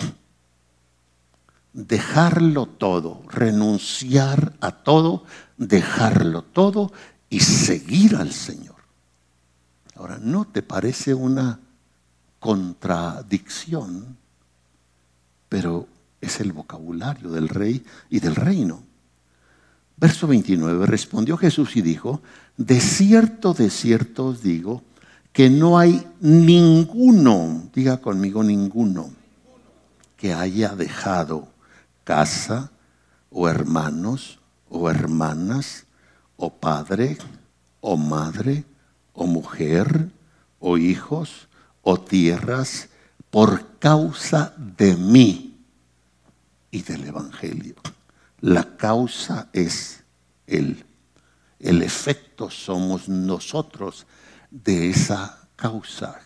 Dejarlo 1.73 2.67
todo, 2.67 3.23
renunciar 3.29 4.55
a 4.61 4.73
todo, 4.73 5.25
dejarlo 5.57 6.43
todo 6.43 6.93
y 7.31 7.41
seguir 7.41 8.17
al 8.17 8.33
Señor. 8.33 8.77
Ahora, 9.95 10.19
¿no 10.21 10.45
te 10.45 10.63
parece 10.63 11.15
una 11.15 11.61
contradicción? 12.41 14.17
Pero 15.49 15.87
es 16.21 16.41
el 16.41 16.53
vocabulario 16.53 17.31
del 17.31 17.49
rey 17.49 17.85
y 18.11 18.21
del 18.21 18.35
reino. 18.35 18.83
Verso 19.97 20.27
29, 20.27 20.87
respondió 20.87 21.37
Jesús 21.37 21.77
y 21.77 21.83
dijo, 21.83 22.23
de 22.57 22.81
cierto, 22.81 23.55
de 23.55 23.71
cierto 23.71 24.27
os 24.27 24.43
digo, 24.43 24.83
que 25.33 25.51
no 25.51 25.79
hay 25.79 26.07
ninguno, 26.21 27.69
diga 27.75 27.99
conmigo 27.99 28.43
ninguno, 28.43 29.11
que 30.17 30.33
haya 30.33 30.75
dejado 30.75 31.49
casa 32.05 32.71
o 33.31 33.49
hermanos 33.49 34.39
o 34.69 34.91
hermanas 34.91 35.87
o 36.37 36.51
padre 36.51 37.19
o 37.81 37.97
madre 37.97 38.65
o 39.13 39.27
mujer 39.27 40.09
o 40.61 40.79
hijos 40.79 41.49
o 41.83 41.99
tierras 41.99 42.89
por 43.31 43.79
causa 43.79 44.55
de 44.57 44.97
mí 44.97 45.57
y 46.71 46.83
del 46.83 47.05
Evangelio. 47.07 47.77
La 48.41 48.77
causa 48.77 49.49
es 49.53 50.05
Él. 50.47 50.85
El 51.59 51.83
efecto 51.83 52.51
somos 52.51 53.09
nosotros 53.09 54.07
de 54.51 54.91
esa 54.91 55.49
causa. 55.57 56.21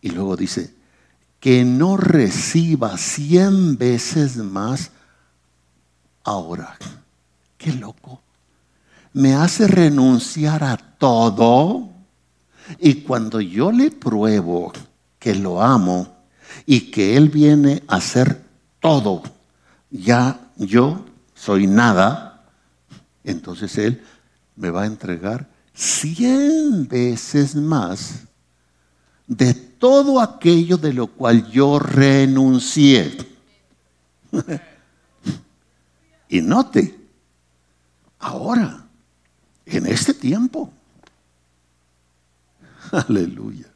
Y 0.00 0.10
luego 0.10 0.36
dice, 0.36 0.74
que 1.42 1.64
no 1.64 1.96
reciba 1.96 2.96
cien 2.98 3.76
veces 3.76 4.36
más 4.36 4.92
ahora. 6.22 6.76
Qué 7.58 7.72
loco. 7.72 8.20
Me 9.12 9.34
hace 9.34 9.66
renunciar 9.66 10.62
a 10.62 10.76
todo 10.76 11.91
y 12.78 13.02
cuando 13.02 13.40
yo 13.40 13.72
le 13.72 13.90
pruebo 13.90 14.72
que 15.18 15.34
lo 15.34 15.62
amo 15.62 16.16
y 16.66 16.90
que 16.90 17.16
Él 17.16 17.28
viene 17.28 17.82
a 17.88 17.96
hacer 17.96 18.42
todo, 18.80 19.22
ya 19.90 20.40
yo 20.56 21.04
soy 21.34 21.66
nada, 21.66 22.44
entonces 23.24 23.76
Él 23.78 24.02
me 24.56 24.70
va 24.70 24.82
a 24.82 24.86
entregar 24.86 25.48
cien 25.74 26.86
veces 26.88 27.54
más 27.54 28.24
de 29.26 29.54
todo 29.54 30.20
aquello 30.20 30.76
de 30.76 30.92
lo 30.92 31.06
cual 31.06 31.50
yo 31.50 31.78
renuncié. 31.78 33.16
y 36.28 36.40
note, 36.40 36.98
ahora, 38.18 38.86
en 39.66 39.86
este 39.86 40.14
tiempo, 40.14 40.72
Aleluya. 43.08 43.72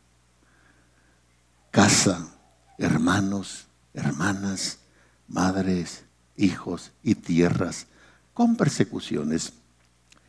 Casa, 1.70 2.29
hermanos, 2.76 3.66
hermanas, 3.94 4.79
madres, 5.26 6.05
hijos 6.37 6.92
y 7.02 7.14
tierras 7.14 7.87
con 8.35 8.57
persecuciones. 8.57 9.55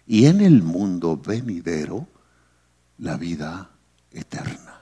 Y 0.05 0.25
en 0.25 0.39
el 0.39 0.63
mundo 0.63 1.17
venidero, 1.17 2.07
la 2.97 3.17
vida 3.17 3.71
eterna. 4.11 4.81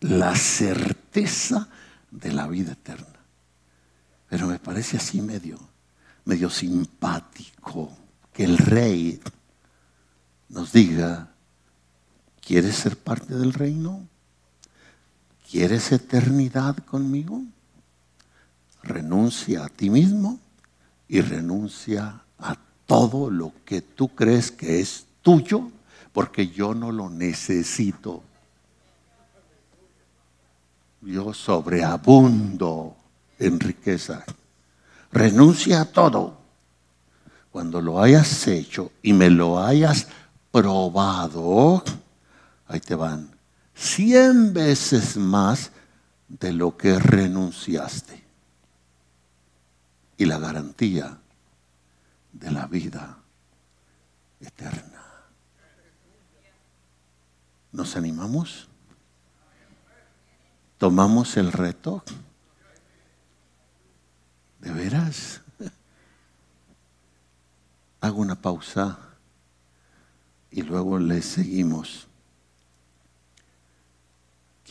La 0.00 0.36
certeza 0.36 1.68
de 2.10 2.32
la 2.32 2.46
vida 2.46 2.72
eterna. 2.72 3.06
Pero 4.28 4.46
me 4.46 4.58
parece 4.58 4.98
así 4.98 5.22
medio, 5.22 5.58
medio 6.26 6.50
simpático 6.50 7.96
que 8.30 8.44
el 8.44 8.58
rey 8.58 9.20
nos 10.50 10.72
diga 10.72 11.33
¿Quieres 12.44 12.76
ser 12.76 12.96
parte 12.96 13.34
del 13.34 13.54
reino? 13.54 14.06
¿Quieres 15.50 15.92
eternidad 15.92 16.76
conmigo? 16.76 17.42
Renuncia 18.82 19.64
a 19.64 19.68
ti 19.68 19.88
mismo 19.88 20.38
y 21.08 21.22
renuncia 21.22 22.22
a 22.38 22.56
todo 22.86 23.30
lo 23.30 23.52
que 23.64 23.80
tú 23.80 24.08
crees 24.08 24.50
que 24.50 24.80
es 24.80 25.06
tuyo, 25.22 25.70
porque 26.12 26.48
yo 26.48 26.74
no 26.74 26.92
lo 26.92 27.08
necesito. 27.08 28.22
Yo 31.00 31.32
sobreabundo 31.32 32.94
en 33.38 33.58
riqueza. 33.58 34.22
Renuncia 35.12 35.80
a 35.80 35.84
todo. 35.86 36.36
Cuando 37.50 37.80
lo 37.80 38.02
hayas 38.02 38.46
hecho 38.48 38.92
y 39.02 39.12
me 39.12 39.30
lo 39.30 39.62
hayas 39.62 40.08
probado, 40.50 41.82
ahí 42.74 42.80
te 42.80 42.94
van 42.94 43.34
cien 43.74 44.52
veces 44.52 45.16
más 45.16 45.70
de 46.28 46.52
lo 46.52 46.76
que 46.76 46.98
renunciaste. 46.98 48.24
Y 50.16 50.26
la 50.26 50.38
garantía 50.38 51.18
de 52.32 52.50
la 52.50 52.66
vida 52.66 53.18
eterna. 54.40 55.02
¿Nos 57.72 57.96
animamos? 57.96 58.68
¿Tomamos 60.78 61.36
el 61.36 61.50
reto? 61.50 62.04
¿De 64.60 64.70
veras? 64.70 65.40
Hago 68.00 68.20
una 68.20 68.40
pausa 68.40 68.98
y 70.50 70.62
luego 70.62 70.98
le 70.98 71.22
seguimos. 71.22 72.06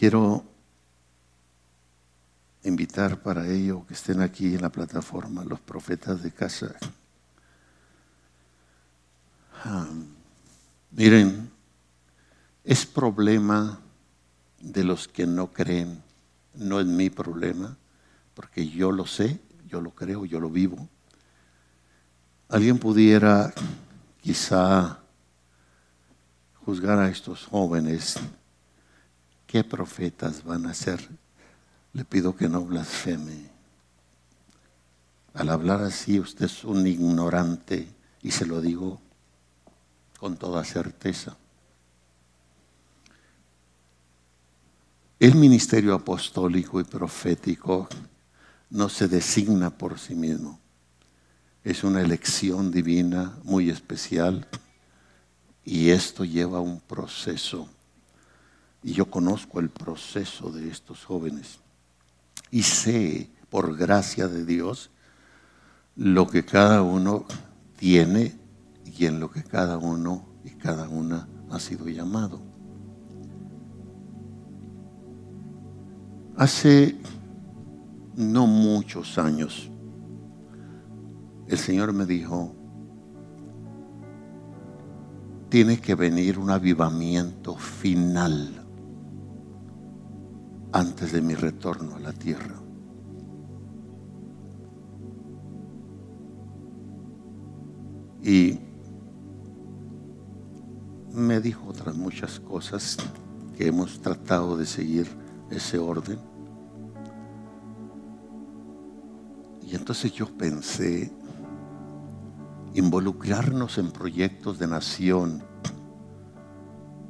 Quiero 0.04 0.44
invitar 2.66 3.22
para 3.24 3.48
ello 3.48 3.86
que 3.88 3.94
estén 3.94 4.20
aquí 4.20 4.54
en 4.54 4.62
la 4.62 4.70
plataforma 4.70 5.46
los 5.46 5.62
profetas 5.62 6.22
de 6.22 6.30
casa. 6.30 6.76
Ah, 9.64 9.88
miren, 10.92 11.50
es 12.66 12.86
problema 12.86 13.80
de 14.60 14.84
los 14.84 15.08
que 15.08 15.26
no 15.26 15.54
creen, 15.54 16.04
no 16.54 16.82
es 16.82 16.86
mi 16.86 17.10
problema, 17.10 17.78
porque 18.34 18.68
yo 18.68 18.92
lo 18.92 19.06
sé, 19.06 19.40
yo 19.70 19.80
lo 19.80 19.92
creo, 19.92 20.26
yo 20.26 20.42
lo 20.42 20.50
vivo. 20.50 20.86
Alguien 22.50 22.78
pudiera 22.78 23.54
quizá 24.22 25.00
juzgar 26.66 27.00
a 27.00 27.08
estos 27.08 27.46
jóvenes 27.46 28.20
¿Qué 29.54 29.64
profetas 29.64 30.44
van 30.44 30.66
a 30.66 30.74
ser? 30.74 31.08
Le 31.94 32.04
pido 32.06 32.36
que 32.36 32.50
no 32.50 32.66
blasfeme. 32.66 33.52
Al 35.36 35.48
hablar 35.50 35.84
así, 35.84 36.20
usted 36.20 36.46
es 36.46 36.64
un 36.64 36.88
ignorante 36.88 37.88
y 38.24 38.32
se 38.32 38.48
lo 38.48 38.62
digo 38.62 39.00
con 40.20 40.38
toda 40.38 40.64
certeza. 40.64 41.38
El 45.20 45.36
ministerio 45.36 45.94
apostólico 45.94 46.82
y 46.82 46.84
profético 46.84 47.88
no 48.72 48.90
se 48.90 49.08
designa 49.08 49.70
por 49.70 50.00
sí 50.00 50.16
mismo. 50.16 50.60
Es 51.64 51.84
una 51.84 52.02
elección 52.02 52.72
divina 52.72 53.38
muy 53.44 53.70
especial 53.70 54.48
y 55.64 55.92
esto 55.92 56.26
lleva 56.26 56.60
un 56.60 56.80
proceso 56.80 57.70
y 58.84 58.94
yo 58.94 59.10
conozco 59.10 59.60
el 59.60 59.70
proceso 59.70 60.52
de 60.52 60.70
estos 60.70 61.06
jóvenes. 61.06 61.60
Y 62.52 62.64
sé, 62.64 63.30
por 63.50 63.78
gracia 63.78 64.28
de 64.28 64.46
Dios, 64.46 64.92
lo 65.96 66.28
que 66.28 66.44
cada 66.44 66.82
uno 66.82 67.26
tiene 67.78 68.36
y 68.86 69.06
en 69.06 69.20
lo 69.20 69.32
que 69.32 69.44
cada 69.44 69.78
uno 69.78 70.26
y 70.44 70.50
cada 70.52 70.90
una 70.90 71.28
ha 71.50 71.60
sido 71.60 71.88
llamado. 71.88 72.42
Hace 76.36 76.98
no 78.16 78.48
muchos 78.48 79.18
años, 79.18 79.70
el 81.48 81.58
Señor 81.58 81.94
me 81.94 82.06
dijo, 82.06 82.54
tiene 85.50 85.80
que 85.80 85.94
venir 85.94 86.40
un 86.40 86.50
avivamiento 86.50 87.56
final 87.56 88.63
antes 90.74 91.12
de 91.12 91.22
mi 91.22 91.36
retorno 91.36 91.96
a 91.96 92.00
la 92.00 92.12
tierra. 92.12 92.56
Y 98.24 98.60
me 101.14 101.40
dijo 101.40 101.68
otras 101.68 101.96
muchas 101.96 102.40
cosas 102.40 102.98
que 103.56 103.68
hemos 103.68 104.02
tratado 104.02 104.58
de 104.58 104.66
seguir 104.66 105.08
ese 105.52 105.78
orden. 105.78 106.18
Y 109.62 109.76
entonces 109.76 110.12
yo 110.12 110.26
pensé 110.36 111.12
involucrarnos 112.74 113.78
en 113.78 113.92
proyectos 113.92 114.58
de 114.58 114.68
nación, 114.68 115.44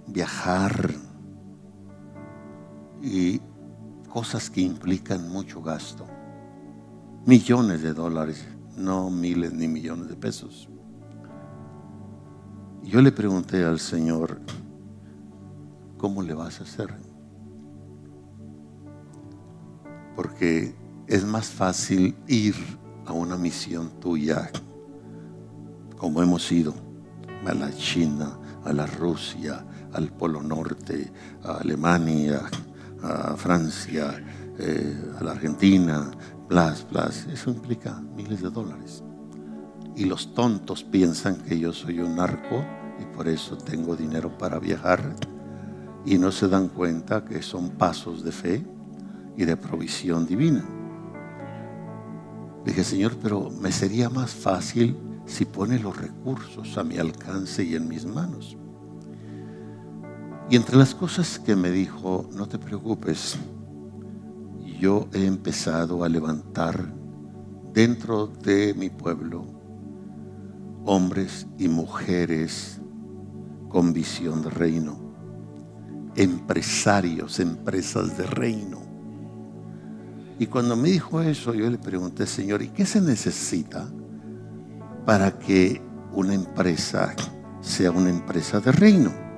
viajar 0.07 0.91
y 3.01 3.41
cosas 4.13 4.47
que 4.47 4.61
implican 4.61 5.27
mucho 5.27 5.59
gasto. 5.59 6.05
Millones 7.25 7.81
de 7.81 7.93
dólares, 7.93 8.45
no 8.77 9.09
miles 9.09 9.51
ni 9.53 9.67
millones 9.67 10.07
de 10.07 10.15
pesos. 10.15 10.69
Yo 12.83 13.01
le 13.01 13.11
pregunté 13.11 13.65
al 13.65 13.79
Señor, 13.79 14.39
¿cómo 15.97 16.21
le 16.21 16.35
vas 16.35 16.59
a 16.59 16.63
hacer? 16.63 16.93
Porque 20.15 20.75
es 21.07 21.25
más 21.25 21.47
fácil 21.47 22.15
ir 22.27 22.53
a 23.07 23.13
una 23.13 23.35
misión 23.35 23.99
tuya, 23.99 24.51
como 25.97 26.21
hemos 26.21 26.51
ido, 26.51 26.75
a 27.47 27.53
la 27.55 27.75
China, 27.75 28.37
a 28.63 28.73
la 28.73 28.85
Rusia, 28.85 29.65
al 29.91 30.09
Polo 30.09 30.43
Norte, 30.43 31.11
a 31.43 31.57
Alemania, 31.57 32.43
a 33.03 33.35
Francia, 33.35 34.23
eh, 34.57 35.11
a 35.19 35.23
la 35.23 35.31
Argentina, 35.31 36.09
blas, 36.47 36.87
blas. 36.89 37.27
Eso 37.31 37.49
implica 37.51 38.01
miles 38.15 38.41
de 38.41 38.49
dólares. 38.49 39.03
Y 39.95 40.05
los 40.05 40.33
tontos 40.33 40.83
piensan 40.83 41.35
que 41.37 41.59
yo 41.59 41.73
soy 41.73 41.99
un 41.99 42.15
narco 42.15 42.63
y 42.99 43.05
por 43.15 43.27
eso 43.27 43.57
tengo 43.57 43.95
dinero 43.95 44.37
para 44.37 44.57
viajar 44.59 45.15
y 46.05 46.17
no 46.17 46.31
se 46.31 46.47
dan 46.47 46.69
cuenta 46.69 47.23
que 47.23 47.41
son 47.41 47.71
pasos 47.71 48.23
de 48.23 48.31
fe 48.31 48.65
y 49.37 49.45
de 49.45 49.57
provisión 49.57 50.25
divina. 50.25 50.63
Dije, 52.65 52.83
Señor, 52.83 53.17
pero 53.21 53.49
me 53.49 53.71
sería 53.71 54.09
más 54.09 54.31
fácil 54.31 54.97
si 55.25 55.45
pone 55.45 55.79
los 55.79 55.97
recursos 55.97 56.77
a 56.77 56.83
mi 56.83 56.97
alcance 56.97 57.63
y 57.63 57.75
en 57.75 57.87
mis 57.87 58.05
manos. 58.05 58.57
Y 60.53 60.55
entre 60.55 60.77
las 60.77 60.93
cosas 60.93 61.39
que 61.39 61.55
me 61.55 61.71
dijo, 61.71 62.29
no 62.35 62.47
te 62.47 62.59
preocupes, 62.59 63.39
yo 64.79 65.07
he 65.11 65.25
empezado 65.25 66.03
a 66.03 66.09
levantar 66.09 66.93
dentro 67.73 68.27
de 68.27 68.75
mi 68.75 68.91
pueblo 68.91 69.47
hombres 70.85 71.47
y 71.57 71.67
mujeres 71.67 72.79
con 73.67 73.93
visión 73.93 74.43
de 74.43 74.51
reino, 74.51 74.99
empresarios, 76.15 77.39
empresas 77.39 78.15
de 78.15 78.27
reino. 78.27 78.79
Y 80.37 80.45
cuando 80.45 80.75
me 80.75 80.89
dijo 80.89 81.19
eso, 81.23 81.55
yo 81.55 81.67
le 81.67 81.79
pregunté, 81.79 82.27
Señor, 82.27 82.61
¿y 82.61 82.67
qué 82.67 82.85
se 82.85 83.01
necesita 83.01 83.89
para 85.03 85.31
que 85.39 85.81
una 86.11 86.35
empresa 86.35 87.15
sea 87.59 87.89
una 87.89 88.11
empresa 88.11 88.59
de 88.59 88.71
reino? 88.71 89.32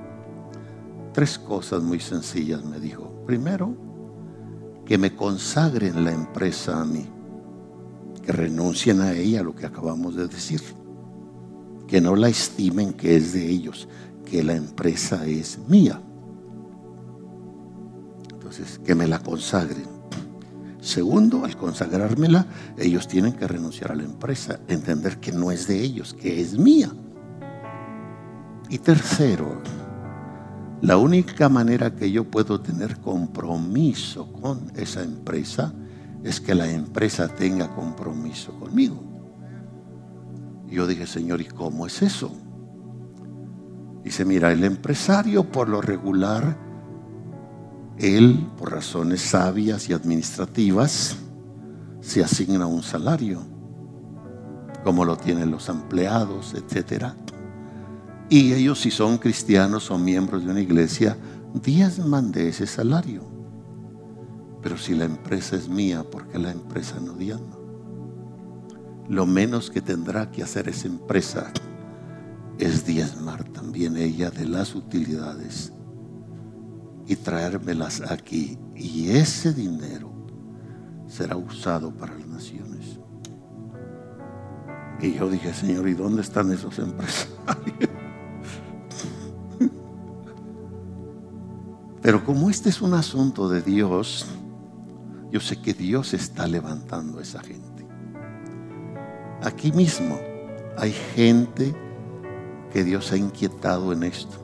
Tres 1.16 1.40
cosas 1.40 1.82
muy 1.82 2.02
sencillas, 2.02 2.66
me 2.66 2.78
dijo. 2.78 3.24
Primero, 3.26 3.74
que 4.86 4.98
me 4.98 5.16
consagren 5.16 6.04
la 6.04 6.12
empresa 6.12 6.82
a 6.82 6.84
mí, 6.86 7.06
que 8.22 8.34
renuncien 8.34 9.00
a 9.00 9.14
ella, 9.14 9.42
lo 9.42 9.56
que 9.56 9.66
acabamos 9.66 10.18
de 10.18 10.28
decir, 10.28 10.62
que 11.88 12.02
no 12.02 12.18
la 12.18 12.28
estimen 12.28 12.92
que 12.92 13.16
es 13.16 13.32
de 13.32 13.50
ellos, 13.50 13.88
que 14.30 14.44
la 14.44 14.56
empresa 14.56 15.26
es 15.26 15.58
mía. 15.70 16.02
Entonces, 18.34 18.78
que 18.84 18.94
me 18.94 19.08
la 19.08 19.20
consagren. 19.20 19.88
Segundo, 20.82 21.46
al 21.46 21.56
consagrármela, 21.56 22.46
ellos 22.78 23.08
tienen 23.08 23.32
que 23.32 23.48
renunciar 23.48 23.94
a 23.94 23.96
la 23.96 24.04
empresa, 24.04 24.60
entender 24.68 25.22
que 25.22 25.32
no 25.32 25.50
es 25.50 25.66
de 25.66 25.82
ellos, 25.82 26.14
que 26.14 26.42
es 26.42 26.60
mía. 26.60 26.92
Y 28.70 28.80
tercero, 28.80 29.62
La 30.82 30.98
única 30.98 31.50
manera 31.50 31.96
que 31.96 32.12
yo 32.12 32.26
puedo 32.26 32.60
tener 32.62 33.00
compromiso 33.00 34.32
con 34.34 34.72
esa 34.76 35.04
empresa 35.04 35.74
es 36.24 36.42
que 36.42 36.56
la 36.56 36.70
empresa 36.70 37.28
tenga 37.28 37.74
compromiso 37.74 38.54
conmigo. 38.60 39.02
Y 40.70 40.76
yo 40.76 40.88
dije, 40.88 41.08
Señor, 41.08 41.42
¿y 41.42 41.46
cómo 41.46 41.86
es 41.86 42.02
eso? 42.02 42.32
Dice, 44.04 44.26
mira, 44.26 44.52
el 44.52 44.64
empresario 44.64 45.44
por 45.44 45.70
lo 45.70 45.82
regular, 45.82 46.58
él, 47.98 48.48
por 48.58 48.72
razones 48.72 49.22
sabias 49.22 49.90
y 49.90 49.94
administrativas, 49.94 51.16
se 52.02 52.24
asigna 52.24 52.68
un 52.68 52.84
salario, 52.84 53.42
como 54.84 55.06
lo 55.06 55.18
tienen 55.18 55.50
los 55.50 55.70
empleados, 55.70 56.54
etcétera. 56.54 57.16
Y 58.30 58.54
ellos, 58.54 58.80
si 58.82 58.92
son 58.92 59.18
cristianos 59.18 59.92
o 59.92 59.98
miembros 59.98 60.44
de 60.44 60.52
una 60.52 60.62
iglesia, 60.62 61.18
diezman 61.54 62.32
de 62.32 62.50
ese 62.50 62.66
salario. 62.66 63.24
Pero 64.62 64.78
si 64.78 64.96
la 64.96 65.06
empresa 65.06 65.56
es 65.56 65.70
mía, 65.70 66.04
¿por 66.04 66.28
qué 66.28 66.40
la 66.40 66.52
empresa 66.52 67.00
no 67.00 67.14
diezma? 67.14 67.56
Lo 69.08 69.28
menos 69.28 69.70
que 69.70 69.82
tendrá 69.82 70.32
que 70.32 70.42
hacer 70.42 70.68
esa 70.68 70.88
empresa 70.88 71.52
es 72.58 72.86
diezmar 72.86 73.44
también 73.44 73.96
ella 73.98 74.32
de 74.32 74.48
las 74.48 74.74
utilidades 74.74 75.72
y 77.06 77.16
traérmelas 77.16 78.02
aquí. 78.10 78.58
Y 78.76 79.12
ese 79.12 79.54
dinero 79.54 80.12
será 81.08 81.38
usado 81.38 81.94
para 81.96 82.16
las 82.18 82.28
naciones. 82.28 83.00
Y 85.00 85.14
yo 85.14 85.30
dije, 85.30 85.54
Señor, 85.54 85.88
¿y 85.88 85.94
dónde 85.94 86.24
están 86.24 86.52
esos 86.52 86.80
empresarios? 86.80 87.96
Pero 92.06 92.24
como 92.24 92.52
este 92.52 92.70
es 92.70 92.84
un 92.84 92.94
asunto 92.94 93.50
de 93.50 93.64
Dios, 93.64 94.28
yo 95.32 95.40
sé 95.40 95.60
que 95.60 95.74
Dios 95.74 96.14
está 96.14 96.46
levantando 96.46 97.18
a 97.18 97.24
esa 97.24 97.40
gente. 97.40 97.84
Aquí 99.42 99.72
mismo 99.72 100.20
hay 100.78 100.92
gente 100.92 101.74
que 102.72 102.84
Dios 102.84 103.12
ha 103.12 103.18
inquietado 103.18 103.92
en 103.92 104.04
esto. 104.04 104.38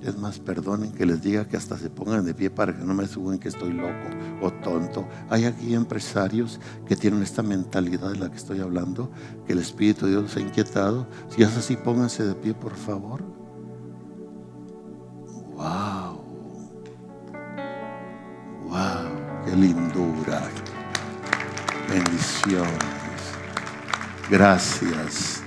Es 0.00 0.16
más, 0.16 0.38
perdonen 0.38 0.92
que 0.92 1.06
les 1.06 1.22
diga 1.22 1.48
que 1.48 1.56
hasta 1.56 1.76
se 1.76 1.90
pongan 1.90 2.24
de 2.24 2.34
pie 2.34 2.50
para 2.50 2.72
que 2.72 2.84
no 2.84 2.94
me 2.94 3.08
suben 3.08 3.40
que 3.40 3.48
estoy 3.48 3.72
loco 3.72 4.10
o 4.42 4.52
tonto. 4.62 5.08
Hay 5.28 5.44
aquí 5.44 5.74
empresarios 5.74 6.60
que 6.86 6.94
tienen 6.94 7.20
esta 7.20 7.42
mentalidad 7.42 8.12
de 8.12 8.18
la 8.18 8.30
que 8.30 8.36
estoy 8.36 8.60
hablando, 8.60 9.10
que 9.44 9.54
el 9.54 9.58
Espíritu 9.58 10.06
de 10.06 10.12
Dios 10.12 10.36
ha 10.36 10.40
inquietado. 10.40 11.08
Si 11.30 11.42
es 11.42 11.56
así, 11.56 11.76
pónganse 11.76 12.22
de 12.22 12.36
pie, 12.36 12.54
por 12.54 12.76
favor. 12.76 13.39
Lindura. 19.60 20.42
Bendiciones. 21.88 22.70
Gracias. 24.30 25.42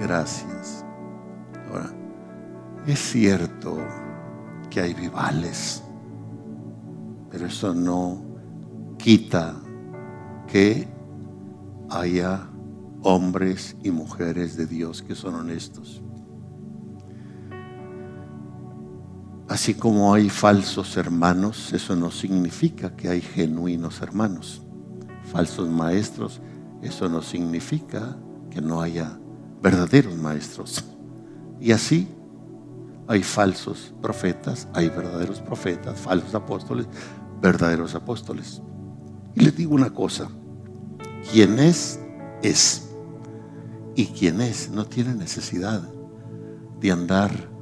Gracias. 0.00 0.84
Ahora, 1.68 1.90
es 2.86 2.98
cierto 2.98 3.78
que 4.70 4.80
hay 4.80 4.94
vivales, 4.94 5.82
pero 7.30 7.46
eso 7.46 7.74
no 7.74 8.22
quita 8.98 9.54
que 10.46 10.88
haya 11.90 12.48
hombres 13.02 13.76
y 13.82 13.90
mujeres 13.90 14.56
de 14.56 14.66
Dios 14.66 15.02
que 15.02 15.14
son 15.14 15.34
honestos. 15.34 16.02
Así 19.56 19.72
como 19.72 20.12
hay 20.12 20.28
falsos 20.28 20.98
hermanos, 20.98 21.72
eso 21.72 21.96
no 21.96 22.10
significa 22.10 22.94
que 22.94 23.08
hay 23.08 23.22
genuinos 23.22 24.02
hermanos. 24.02 24.60
Falsos 25.32 25.66
maestros, 25.66 26.42
eso 26.82 27.08
no 27.08 27.22
significa 27.22 28.18
que 28.50 28.60
no 28.60 28.82
haya 28.82 29.18
verdaderos 29.62 30.14
maestros. 30.14 30.84
Y 31.58 31.72
así 31.72 32.06
hay 33.08 33.22
falsos 33.22 33.94
profetas, 34.02 34.68
hay 34.74 34.90
verdaderos 34.90 35.40
profetas, 35.40 36.00
falsos 36.00 36.34
apóstoles, 36.34 36.86
verdaderos 37.40 37.94
apóstoles. 37.94 38.60
Y 39.34 39.40
les 39.40 39.56
digo 39.56 39.74
una 39.74 39.88
cosa, 39.88 40.28
quien 41.32 41.58
es, 41.60 41.98
es. 42.42 42.90
Y 43.94 44.08
quien 44.08 44.42
es 44.42 44.68
no 44.68 44.84
tiene 44.84 45.14
necesidad 45.14 45.80
de 46.78 46.92
andar 46.92 47.55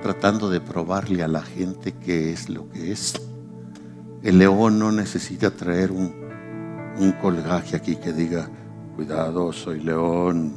tratando 0.00 0.48
de 0.48 0.60
probarle 0.60 1.22
a 1.22 1.28
la 1.28 1.42
gente 1.42 1.92
qué 1.92 2.32
es 2.32 2.48
lo 2.48 2.68
que 2.70 2.92
es. 2.92 3.14
El 4.22 4.38
león 4.38 4.78
no 4.78 4.92
necesita 4.92 5.50
traer 5.50 5.90
un, 5.92 6.18
colgaje 7.20 7.76
aquí 7.76 7.96
que 7.96 8.12
diga, 8.12 8.48
cuidado, 8.96 9.52
soy 9.52 9.80
león. 9.80 10.54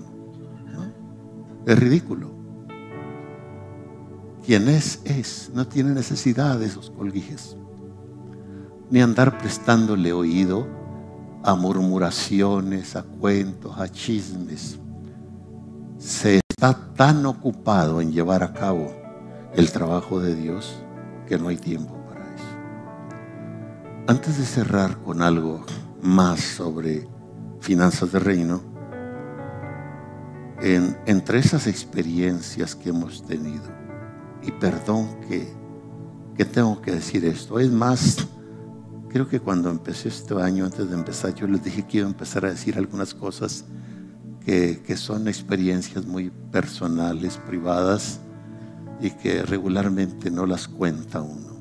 Es 1.66 1.80
ridículo. 1.80 2.32
Quien 4.46 4.68
es, 4.68 5.02
es. 5.06 5.52
No 5.54 5.66
tiene 5.68 5.92
necesidad 5.92 6.60
de 6.60 6.66
esos 6.66 6.90
colguijes. 6.90 7.56
Ni 8.90 9.02
andar 9.02 9.38
prestándole 9.38 10.12
oído 10.12 10.68
a 11.44 11.56
murmuraciones, 11.56 12.98
a 12.98 13.04
cuentos, 13.04 13.78
a 13.78 13.88
chismes. 13.90 14.78
Se 15.98 16.42
está 16.50 16.94
tan 16.96 17.26
ocupado 17.26 18.02
en 18.02 18.12
llevar 18.12 18.44
a 18.44 18.52
cabo 18.52 19.03
el 19.56 19.72
trabajo 19.72 20.20
de 20.20 20.36
Dios 20.36 20.76
que 21.28 21.38
no 21.38 21.48
hay 21.48 21.58
tiempo 21.58 21.94
para 22.08 22.26
eso. 22.34 22.44
Antes 24.08 24.38
de 24.38 24.46
cerrar 24.46 24.98
con 24.98 25.22
algo 25.22 25.66
más 26.02 26.40
sobre 26.40 27.08
finanzas 27.60 28.12
de 28.12 28.20
reino, 28.20 28.62
entre 30.60 31.40
esas 31.40 31.68
experiencias 31.68 32.76
que 32.76 32.90
hemos 32.90 33.26
tenido, 33.26 33.64
y 34.42 34.52
perdón 34.52 35.20
que, 35.28 35.48
que 36.36 36.46
tengo 36.46 36.82
que 36.82 36.92
decir 36.92 37.26
esto, 37.26 37.60
es 37.60 37.72
más, 37.72 38.26
creo 39.10 39.28
que 39.28 39.40
cuando 39.40 39.70
empecé 39.70 40.10
este 40.10 40.42
año, 40.42 40.66
antes 40.66 40.90
de 40.90 40.96
empezar, 40.96 41.36
yo 41.36 41.48
les 41.48 41.64
dije 41.64 41.86
que 41.86 42.00
iba 42.00 42.08
a 42.08 42.12
empezar 42.12 42.46
a 42.46 42.50
decir 42.50 42.78
algunas 42.78 43.14
cosas 43.14 43.66
que, 44.46 44.82
que 44.86 44.98
son 44.98 45.28
experiencias 45.28 46.06
muy 46.06 46.32
personales, 46.52 47.38
privadas, 47.38 48.20
y 49.04 49.12
que 49.12 49.44
regularmente 49.44 50.32
no 50.32 50.46
las 50.46 50.70
cuenta 50.70 51.22
uno. 51.22 51.54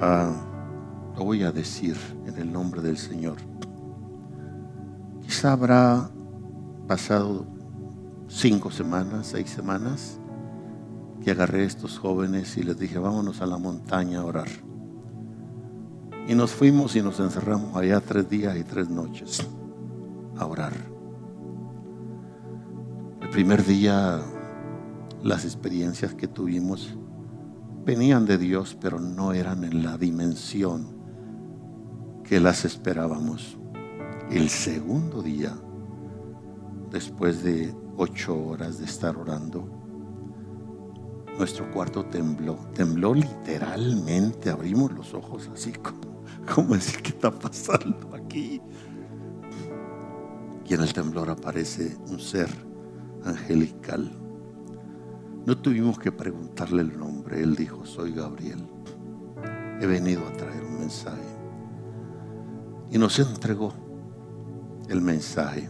Ah, 0.00 0.34
lo 1.16 1.24
voy 1.24 1.44
a 1.44 1.52
decir 1.52 1.96
en 2.26 2.36
el 2.36 2.52
nombre 2.52 2.82
del 2.82 2.98
Señor. 2.98 3.36
Quizá 5.20 5.52
habrá 5.52 6.10
pasado 6.88 7.46
cinco 8.26 8.72
semanas, 8.72 9.28
seis 9.28 9.48
semanas, 9.48 10.18
que 11.22 11.30
agarré 11.30 11.62
a 11.62 11.66
estos 11.66 12.00
jóvenes 12.00 12.56
y 12.56 12.64
les 12.64 12.76
dije, 12.76 12.98
vámonos 12.98 13.40
a 13.42 13.46
la 13.46 13.58
montaña 13.58 14.22
a 14.22 14.24
orar. 14.24 14.48
Y 16.26 16.34
nos 16.34 16.50
fuimos 16.50 16.96
y 16.96 17.02
nos 17.02 17.20
encerramos 17.20 17.76
allá 17.76 18.00
tres 18.00 18.28
días 18.28 18.56
y 18.56 18.64
tres 18.64 18.90
noches 18.90 19.46
a 20.36 20.46
orar 20.46 20.92
primer 23.32 23.64
día 23.64 24.20
las 25.22 25.44
experiencias 25.44 26.14
que 26.14 26.26
tuvimos 26.26 26.96
venían 27.84 28.26
de 28.26 28.38
Dios, 28.38 28.76
pero 28.80 28.98
no 28.98 29.32
eran 29.32 29.64
en 29.64 29.84
la 29.84 29.96
dimensión 29.98 30.86
que 32.24 32.40
las 32.40 32.64
esperábamos. 32.64 33.58
El 34.30 34.48
segundo 34.48 35.22
día, 35.22 35.54
después 36.90 37.42
de 37.42 37.74
ocho 37.96 38.36
horas 38.46 38.78
de 38.78 38.84
estar 38.84 39.16
orando, 39.16 39.68
nuestro 41.38 41.70
cuarto 41.70 42.04
tembló, 42.06 42.56
tembló 42.74 43.14
literalmente, 43.14 44.50
abrimos 44.50 44.92
los 44.92 45.14
ojos 45.14 45.50
así 45.52 45.72
como, 45.72 46.22
como 46.54 46.74
decir, 46.74 47.02
¿qué 47.02 47.10
está 47.10 47.30
pasando 47.30 48.14
aquí? 48.14 48.60
Y 50.64 50.74
en 50.74 50.80
el 50.80 50.92
temblor 50.92 51.28
aparece 51.30 51.96
un 52.08 52.18
ser 52.18 52.48
angelical. 53.24 54.21
No 55.44 55.58
tuvimos 55.58 55.98
que 55.98 56.12
preguntarle 56.12 56.82
el 56.82 56.96
nombre. 56.96 57.42
Él 57.42 57.56
dijo, 57.56 57.84
soy 57.84 58.12
Gabriel. 58.12 58.64
He 59.80 59.86
venido 59.86 60.26
a 60.26 60.32
traer 60.32 60.62
un 60.62 60.78
mensaje. 60.78 61.22
Y 62.90 62.98
nos 62.98 63.18
entregó 63.18 63.72
el 64.88 65.00
mensaje. 65.00 65.68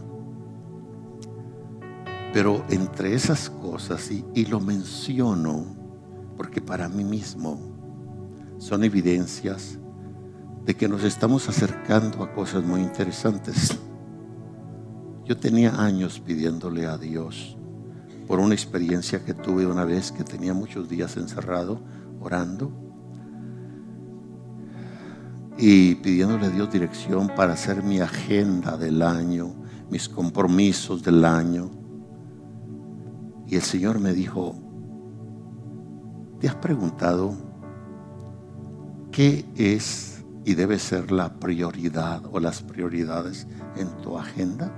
Pero 2.33 2.63
entre 2.69 3.15
esas 3.15 3.49
cosas, 3.49 4.11
y, 4.11 4.45
lo 4.45 4.59
menciono 4.59 5.65
porque 6.37 6.61
para 6.61 6.87
mí 6.87 7.03
mismo 7.03 7.59
son 8.59 8.83
evidencias 8.83 9.79
de 10.65 10.75
que 10.75 10.87
nos 10.87 11.03
estamos 11.03 11.49
acercando 11.49 12.23
a 12.23 12.31
cosas 12.33 12.63
muy 12.63 12.81
interesantes. 12.81 13.77
Yo 15.25 15.37
tenía 15.37 15.81
años 15.81 16.19
pidiéndole 16.19 16.85
a 16.85 16.97
Dios 16.97 17.57
por 18.27 18.39
una 18.39 18.53
experiencia 18.53 19.23
que 19.23 19.33
tuve 19.33 19.65
una 19.65 19.85
vez 19.85 20.11
que 20.11 20.23
tenía 20.23 20.53
muchos 20.53 20.89
días 20.89 21.17
encerrado 21.17 21.81
orando 22.19 22.71
y 25.57 25.95
pidiéndole 25.95 26.49
Dios 26.49 26.71
dirección 26.71 27.27
para 27.35 27.53
hacer 27.53 27.83
mi 27.83 27.99
agenda 27.99 28.77
del 28.77 29.01
año, 29.01 29.53
mis 29.89 30.09
compromisos 30.09 31.03
del 31.03 31.23
año. 31.25 31.69
Y 33.47 33.55
el 33.55 33.61
Señor 33.61 33.99
me 33.99 34.13
dijo, 34.13 34.55
¿te 36.39 36.47
has 36.47 36.55
preguntado 36.55 37.35
qué 39.11 39.45
es 39.55 40.23
y 40.43 40.55
debe 40.55 40.79
ser 40.79 41.11
la 41.11 41.39
prioridad 41.39 42.23
o 42.31 42.39
las 42.39 42.63
prioridades 42.63 43.47
en 43.75 43.89
tu 44.01 44.17
agenda? 44.17 44.73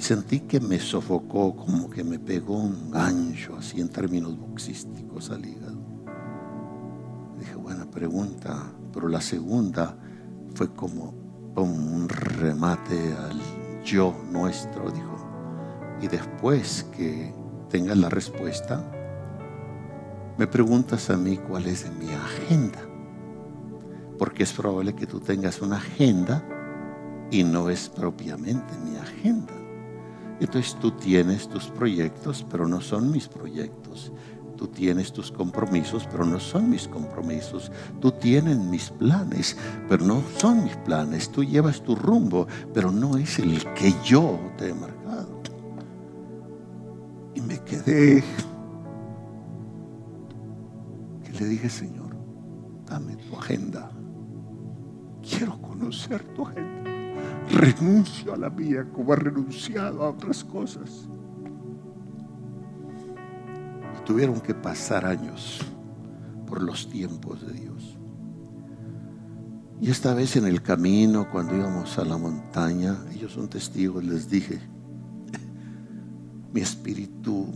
Sentí 0.00 0.40
que 0.40 0.60
me 0.60 0.80
sofocó, 0.80 1.54
como 1.54 1.90
que 1.90 2.02
me 2.02 2.18
pegó 2.18 2.56
un 2.56 2.90
gancho, 2.90 3.56
así 3.56 3.82
en 3.82 3.90
términos 3.90 4.36
boxísticos 4.38 5.30
al 5.30 5.44
hígado. 5.44 5.78
Dije, 7.38 7.54
buena 7.56 7.88
pregunta, 7.88 8.72
pero 8.94 9.08
la 9.08 9.20
segunda 9.20 9.94
fue 10.54 10.72
como 10.72 11.14
un 11.54 12.08
remate 12.08 13.12
al 13.12 13.38
yo 13.84 14.16
nuestro, 14.32 14.90
dijo. 14.90 15.18
Y 16.00 16.08
después 16.08 16.86
que 16.96 17.34
tengas 17.68 17.98
la 17.98 18.08
respuesta, 18.08 18.82
me 20.38 20.46
preguntas 20.46 21.10
a 21.10 21.18
mí 21.18 21.36
cuál 21.36 21.66
es 21.66 21.86
mi 21.98 22.08
agenda. 22.08 22.80
Porque 24.18 24.44
es 24.44 24.52
probable 24.54 24.94
que 24.94 25.06
tú 25.06 25.20
tengas 25.20 25.60
una 25.60 25.76
agenda 25.76 26.42
y 27.30 27.44
no 27.44 27.68
es 27.68 27.90
propiamente 27.90 28.74
mi 28.82 28.96
agenda. 28.96 29.59
Entonces 30.40 30.74
tú 30.80 30.90
tienes 30.92 31.48
tus 31.48 31.66
proyectos, 31.66 32.46
pero 32.50 32.66
no 32.66 32.80
son 32.80 33.10
mis 33.10 33.28
proyectos. 33.28 34.10
Tú 34.56 34.66
tienes 34.68 35.12
tus 35.12 35.30
compromisos, 35.30 36.06
pero 36.10 36.24
no 36.24 36.40
son 36.40 36.68
mis 36.68 36.88
compromisos. 36.88 37.70
Tú 38.00 38.10
tienes 38.12 38.58
mis 38.58 38.90
planes, 38.90 39.56
pero 39.88 40.04
no 40.04 40.22
son 40.38 40.64
mis 40.64 40.76
planes. 40.76 41.30
Tú 41.30 41.44
llevas 41.44 41.82
tu 41.82 41.94
rumbo, 41.94 42.46
pero 42.74 42.90
no 42.90 43.16
es 43.16 43.38
el 43.38 43.62
que 43.74 43.94
yo 44.04 44.38
te 44.56 44.68
he 44.68 44.74
marcado. 44.74 45.40
Y 47.34 47.40
me 47.42 47.58
quedé. 47.60 48.24
Que 51.24 51.32
le 51.38 51.46
dije, 51.46 51.68
Señor, 51.68 52.16
dame 52.86 53.16
tu 53.16 53.36
agenda. 53.36 53.90
Quiero 55.22 55.60
conocer 55.60 56.22
tu 56.34 56.46
agenda 56.46 56.89
renuncio 57.50 58.34
a 58.34 58.36
la 58.36 58.50
mía 58.50 58.86
como 58.92 59.12
ha 59.12 59.16
renunciado 59.16 60.04
a 60.04 60.10
otras 60.10 60.44
cosas. 60.44 61.08
Tuvieron 64.04 64.40
que 64.40 64.54
pasar 64.54 65.04
años 65.04 65.60
por 66.46 66.62
los 66.62 66.88
tiempos 66.88 67.46
de 67.46 67.52
Dios. 67.52 67.96
Y 69.80 69.90
esta 69.90 70.14
vez 70.14 70.36
en 70.36 70.46
el 70.46 70.62
camino, 70.62 71.30
cuando 71.30 71.56
íbamos 71.56 71.98
a 71.98 72.04
la 72.04 72.18
montaña, 72.18 72.98
ellos 73.14 73.32
son 73.32 73.48
testigos, 73.48 74.04
les 74.04 74.28
dije, 74.28 74.60
mi 76.52 76.60
espíritu 76.60 77.46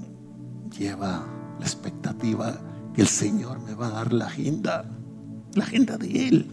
lleva 0.79 1.27
la 1.59 1.67
expectativa 1.67 2.59
que 2.95 3.03
el 3.03 3.09
Señor 3.09 3.61
me 3.61 3.75
va 3.75 3.89
a 3.89 3.91
dar 3.91 4.13
la 4.13 4.27
agenda, 4.27 4.85
la 5.55 5.65
agenda 5.65 5.99
de 5.99 6.29
Él, 6.29 6.51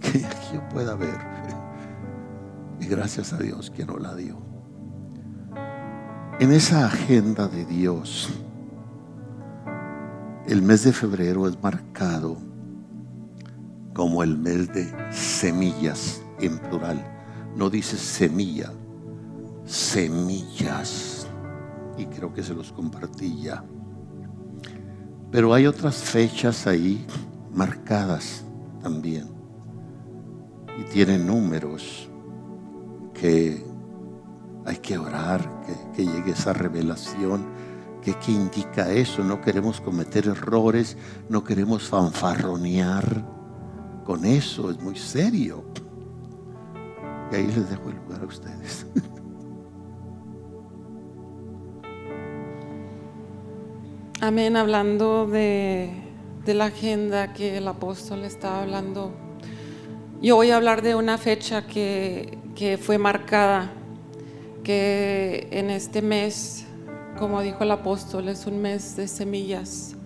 que 0.00 0.20
yo 0.52 0.68
pueda 0.70 0.94
ver 0.94 1.18
y 2.82 2.86
gracias 2.86 3.32
a 3.32 3.38
Dios 3.38 3.70
que 3.70 3.86
no 3.86 3.96
la 3.96 4.14
dio. 4.16 4.36
En 6.40 6.50
esa 6.50 6.86
agenda 6.86 7.46
de 7.46 7.64
Dios, 7.64 8.28
el 10.48 10.62
mes 10.62 10.82
de 10.82 10.92
febrero 10.92 11.46
es 11.46 11.62
marcado 11.62 12.36
como 13.94 14.24
el 14.24 14.36
mes 14.36 14.72
de 14.72 14.92
semillas 15.12 16.22
en 16.40 16.58
plural. 16.58 17.00
No 17.54 17.70
dice 17.70 17.96
semilla, 17.96 18.72
semillas. 19.64 21.28
Y 21.96 22.06
creo 22.06 22.34
que 22.34 22.42
se 22.42 22.54
los 22.54 22.72
compartí 22.72 23.42
ya. 23.42 23.62
Pero 25.30 25.54
hay 25.54 25.66
otras 25.66 25.96
fechas 25.96 26.66
ahí 26.66 27.06
marcadas 27.54 28.44
también. 28.82 29.30
Y 30.80 30.82
tienen 30.84 31.26
números 31.28 32.08
que 33.22 33.64
hay 34.66 34.76
que 34.78 34.98
orar, 34.98 35.48
que, 35.94 36.04
llegue 36.04 36.32
esa 36.32 36.52
revelación. 36.52 37.46
Que, 38.02 38.14
que 38.14 38.32
indica 38.32 38.90
eso? 38.90 39.22
No 39.22 39.40
queremos 39.40 39.80
cometer 39.80 40.26
errores, 40.26 40.96
no 41.28 41.44
queremos 41.44 41.84
fanfarronear 41.88 43.24
con 44.04 44.24
eso, 44.24 44.72
es 44.72 44.82
muy 44.82 44.96
serio. 44.96 45.62
Y 47.30 47.36
ahí 47.36 47.46
les 47.46 47.70
dejo 47.70 47.90
el 47.90 47.94
lugar 47.94 48.22
a 48.22 48.26
ustedes. 48.26 48.86
Amén, 54.20 54.56
hablando 54.56 55.28
de, 55.28 55.92
de, 56.44 56.54
la 56.54 56.64
agenda 56.64 57.32
que 57.32 57.58
el 57.58 57.68
apóstol 57.68 58.24
estaba 58.24 58.62
hablando. 58.62 59.21
Yo 60.22 60.36
voy 60.36 60.52
a 60.52 60.56
hablar 60.56 60.82
de 60.82 60.94
una 60.94 61.18
fecha 61.18 61.66
que 61.66 62.78
fue 62.80 62.96
marcada, 62.96 63.72
que 64.62 65.48
en 65.50 65.68
este 65.68 66.00
mes, 66.00 66.64
como 67.18 67.42
dijo 67.42 67.64
el 67.64 67.72
apóstol, 67.72 68.28
es 68.28 68.46
un 68.46 68.62
mes 68.62 68.94
de 68.94 69.08
semillas. 69.08 69.96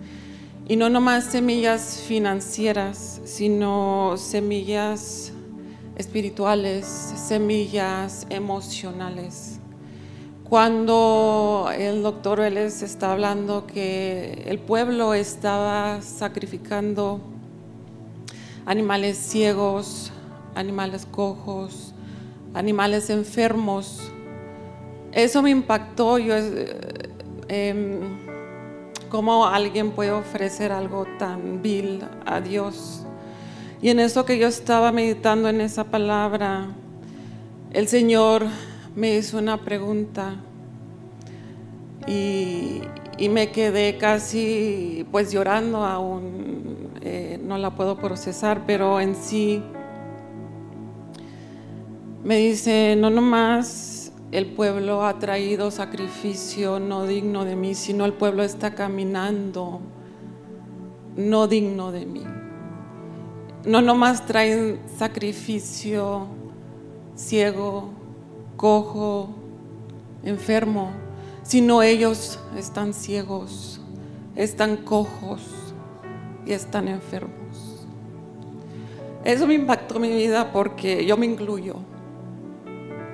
Y 0.67 0.75
no 0.75 0.89
nomás 0.89 1.25
semillas 1.25 2.03
financieras, 2.07 3.21
sino 3.25 4.15
semillas 4.17 5.33
espirituales, 5.97 6.87
semillas 6.87 8.25
emocionales. 8.31 9.59
Cuando 10.43 11.69
el 11.77 12.01
doctor 12.01 12.39
Vélez 12.39 12.81
está 12.81 13.11
hablando 13.11 13.67
que 13.67 14.45
el 14.47 14.57
pueblo 14.57 15.13
estaba 15.13 16.01
sacrificando 16.01 17.21
animales 18.67 19.17
ciegos, 19.17 20.11
animales 20.53 21.07
cojos, 21.09 21.95
animales 22.53 23.09
enfermos. 23.09 24.11
Eso 25.11 25.41
me 25.41 25.49
impactó. 25.49 26.19
Yo, 26.19 26.35
eh, 26.35 27.09
em, 27.47 28.27
¿Cómo 29.09 29.47
alguien 29.47 29.91
puede 29.91 30.11
ofrecer 30.11 30.73
algo 30.73 31.05
tan 31.17 31.61
vil 31.61 32.03
a 32.25 32.41
Dios? 32.41 33.05
Y 33.81 33.87
en 33.89 34.01
eso 34.01 34.25
que 34.25 34.37
yo 34.37 34.47
estaba 34.47 34.91
meditando 34.91 35.47
en 35.47 35.61
esa 35.61 35.85
palabra, 35.85 36.67
el 37.71 37.87
Señor 37.87 38.45
me 38.97 39.15
hizo 39.15 39.37
una 39.37 39.63
pregunta 39.63 40.35
y, 42.05 42.81
me 43.29 43.51
quedé 43.51 43.97
casi 43.97 45.05
pues 45.11 45.31
llorando 45.31 45.85
aún, 45.85 46.76
eh, 47.01 47.39
no 47.43 47.57
la 47.57 47.75
puedo 47.75 47.97
procesar, 47.97 48.63
pero 48.65 48.99
en 48.99 49.15
sí 49.15 49.61
me 52.23 52.37
dice, 52.37 52.95
no 52.97 53.09
nomás 53.09 54.11
el 54.31 54.47
pueblo 54.47 55.05
ha 55.05 55.19
traído 55.19 55.71
sacrificio 55.71 56.79
no 56.79 57.05
digno 57.05 57.45
de 57.45 57.55
mí, 57.55 57.75
sino 57.75 58.05
el 58.05 58.13
pueblo 58.13 58.43
está 58.43 58.75
caminando 58.75 59.79
no 61.15 61.47
digno 61.47 61.91
de 61.91 62.05
mí. 62.05 62.23
No 63.65 63.81
nomás 63.81 64.25
traen 64.25 64.79
sacrificio 64.97 66.27
ciego, 67.15 67.89
cojo, 68.55 69.29
enfermo, 70.23 70.91
sino 71.43 71.81
ellos 71.81 72.39
están 72.57 72.93
ciegos, 72.93 73.81
están 74.35 74.77
cojos 74.77 75.56
y 76.47 76.53
están 76.53 76.87
enfermos. 76.87 77.85
Eso 79.23 79.45
me 79.45 79.55
impactó 79.55 79.99
mi 79.99 80.09
vida 80.09 80.51
porque 80.53 81.05
yo 81.05 81.17
me 81.17 81.25
incluyo 81.25 81.75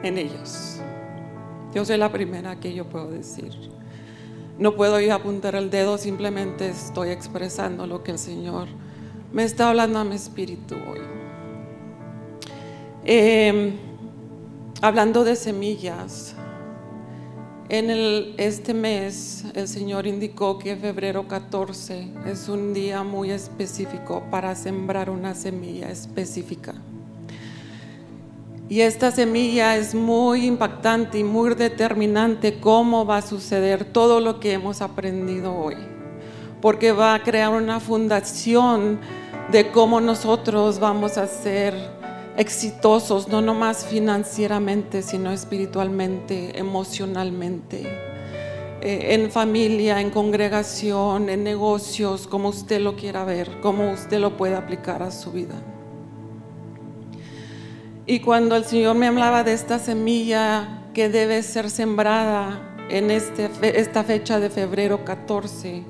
en 0.04 0.18
ellos. 0.18 0.80
Yo 1.74 1.84
soy 1.84 1.98
la 1.98 2.12
primera 2.12 2.60
que 2.60 2.74
yo 2.74 2.86
puedo 2.86 3.10
decir. 3.10 3.52
No 4.60 4.76
puedo 4.76 5.00
yo 5.00 5.16
apuntar 5.16 5.56
el 5.56 5.72
dedo, 5.72 5.98
simplemente 5.98 6.70
estoy 6.70 7.10
expresando 7.10 7.88
lo 7.88 8.04
que 8.04 8.12
el 8.12 8.20
Señor 8.20 8.68
me 9.32 9.44
está 9.44 9.70
hablando 9.70 9.98
a 9.98 10.04
mi 10.04 10.14
espíritu 10.14 10.76
hoy. 10.76 11.00
Em, 13.04 13.74
hablando 14.80 15.24
de 15.24 15.36
semillas, 15.36 16.33
en 17.70 18.34
este 18.38 18.74
mes 18.74 19.46
el 19.54 19.68
Señor 19.68 20.06
indicó 20.06 20.60
que 20.60 20.76
febrero 20.76 21.28
14 21.28 22.08
es 22.26 22.50
un 22.50 22.74
día 22.74 23.04
muy 23.04 23.32
específico 23.32 24.24
para 24.30 24.54
sembrar 24.56 25.10
una 25.10 25.34
semilla 25.34 25.90
específica. 25.90 26.74
Y 28.70 28.82
esta 28.82 29.12
semilla 29.12 29.76
es 29.78 29.94
muy 29.94 30.46
impactante 30.46 31.20
y 31.20 31.24
muy 31.24 31.54
determinante 31.54 32.60
cómo 32.60 33.06
va 33.06 33.18
a 33.18 33.22
suceder 33.22 33.86
todo 33.86 34.20
lo 34.20 34.40
que 34.40 34.54
hemos 34.54 34.82
aprendido 34.82 35.54
hoy. 35.56 35.76
Porque 36.62 36.92
va 36.92 37.14
a 37.14 37.24
crear 37.24 37.52
una 37.52 37.80
fundación 37.80 39.00
de 39.52 39.70
cómo 39.70 40.02
nosotros 40.02 40.80
vamos 40.80 41.18
a 41.18 41.28
ser 41.28 42.03
exitosos, 42.38 43.28
no 43.28 43.42
nomás 43.42 43.86
financieramente, 43.86 45.02
sino 45.02 45.32
espiritualmente, 45.32 46.58
emocionalmente, 46.58 47.84
eh, 48.82 49.14
en 49.14 49.32
familia, 49.32 50.02
en 50.02 50.10
congregación, 50.10 51.30
en 51.30 51.44
negocios, 51.44 52.28
como 52.28 52.50
usted 52.50 52.82
lo 52.82 52.96
quiera 52.96 53.24
ver, 53.24 53.62
como 53.62 53.92
usted 53.92 54.20
lo 54.20 54.36
puede 54.36 54.56
aplicar 54.56 55.04
a 55.04 55.12
su 55.12 55.32
vida. 55.32 55.56
Y 58.06 58.20
cuando 58.20 58.56
el 58.56 58.66
Señor 58.66 58.96
me 58.96 59.08
hablaba 59.08 59.44
de 59.44 59.54
esta 59.54 59.80
semilla 59.80 60.82
que 60.94 61.08
debe 61.08 61.42
ser 61.44 61.70
sembrada 61.70 62.76
en 62.90 63.12
este, 63.12 63.50
esta 63.80 64.04
fecha 64.04 64.40
de 64.40 64.50
febrero 64.50 65.06
14, 65.06 65.84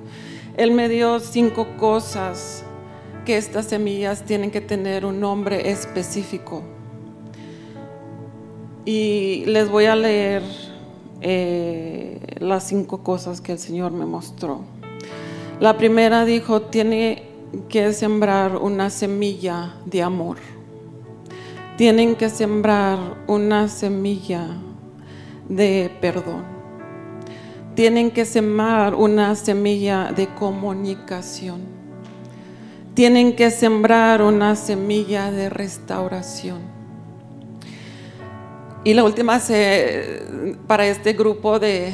Él 0.57 0.71
me 0.71 0.89
dio 0.89 1.19
cinco 1.19 1.67
cosas 1.77 2.63
que 3.25 3.37
estas 3.37 3.65
semillas 3.65 4.23
tienen 4.23 4.51
que 4.51 4.61
tener 4.61 5.05
un 5.05 5.19
nombre 5.19 5.69
específico. 5.69 6.63
Y 8.85 9.45
les 9.45 9.69
voy 9.69 9.85
a 9.85 9.95
leer 9.95 10.43
eh, 11.21 12.19
las 12.39 12.65
cinco 12.65 13.03
cosas 13.03 13.41
que 13.41 13.53
el 13.53 13.59
Señor 13.59 13.91
me 13.91 14.05
mostró. 14.05 14.61
La 15.59 15.77
primera 15.77 16.25
dijo, 16.25 16.63
tiene 16.63 17.23
que 17.69 17.93
sembrar 17.93 18.57
una 18.57 18.89
semilla 18.89 19.75
de 19.85 20.01
amor 20.01 20.37
tienen 21.75 22.15
que 22.15 22.29
sembrar 22.29 22.99
una 23.25 23.67
semilla 23.67 24.47
de 25.49 25.91
perdón. 25.99 26.43
Tienen 27.73 28.11
que 28.11 28.25
sembrar 28.25 28.93
una 28.93 29.35
semilla 29.35 30.11
de 30.11 30.27
comunicación. 30.35 31.72
Tienen 32.93 33.35
que 33.35 33.49
sembrar 33.49 34.21
una 34.21 34.55
semilla 34.55 35.31
de 35.31 35.49
restauración. 35.49 36.59
Y 38.83 38.93
la 38.93 39.03
última, 39.03 39.41
para 40.67 40.85
este 40.85 41.13
grupo 41.13 41.57
de, 41.57 41.91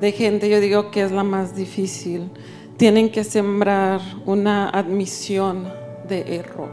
de 0.00 0.12
gente, 0.12 0.50
yo 0.50 0.60
digo 0.60 0.90
que 0.90 1.02
es 1.02 1.12
la 1.12 1.24
más 1.24 1.56
difícil. 1.56 2.30
Tienen 2.76 3.10
que 3.10 3.24
sembrar 3.24 4.00
una 4.26 4.68
admisión 4.68 5.72
de 6.08 6.36
error. 6.36 6.72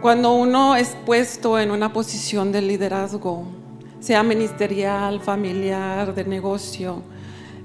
Cuando 0.00 0.34
uno 0.34 0.76
es 0.76 0.96
puesto 1.04 1.58
en 1.58 1.70
una 1.70 1.92
posición 1.92 2.52
de 2.52 2.62
liderazgo, 2.62 3.44
sea 3.98 4.22
ministerial, 4.22 5.20
familiar, 5.20 6.14
de 6.14 6.24
negocio, 6.24 7.02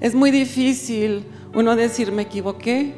es 0.00 0.14
muy 0.14 0.30
difícil 0.30 1.24
uno 1.56 1.74
decir 1.74 2.12
me 2.12 2.22
equivoqué, 2.22 2.94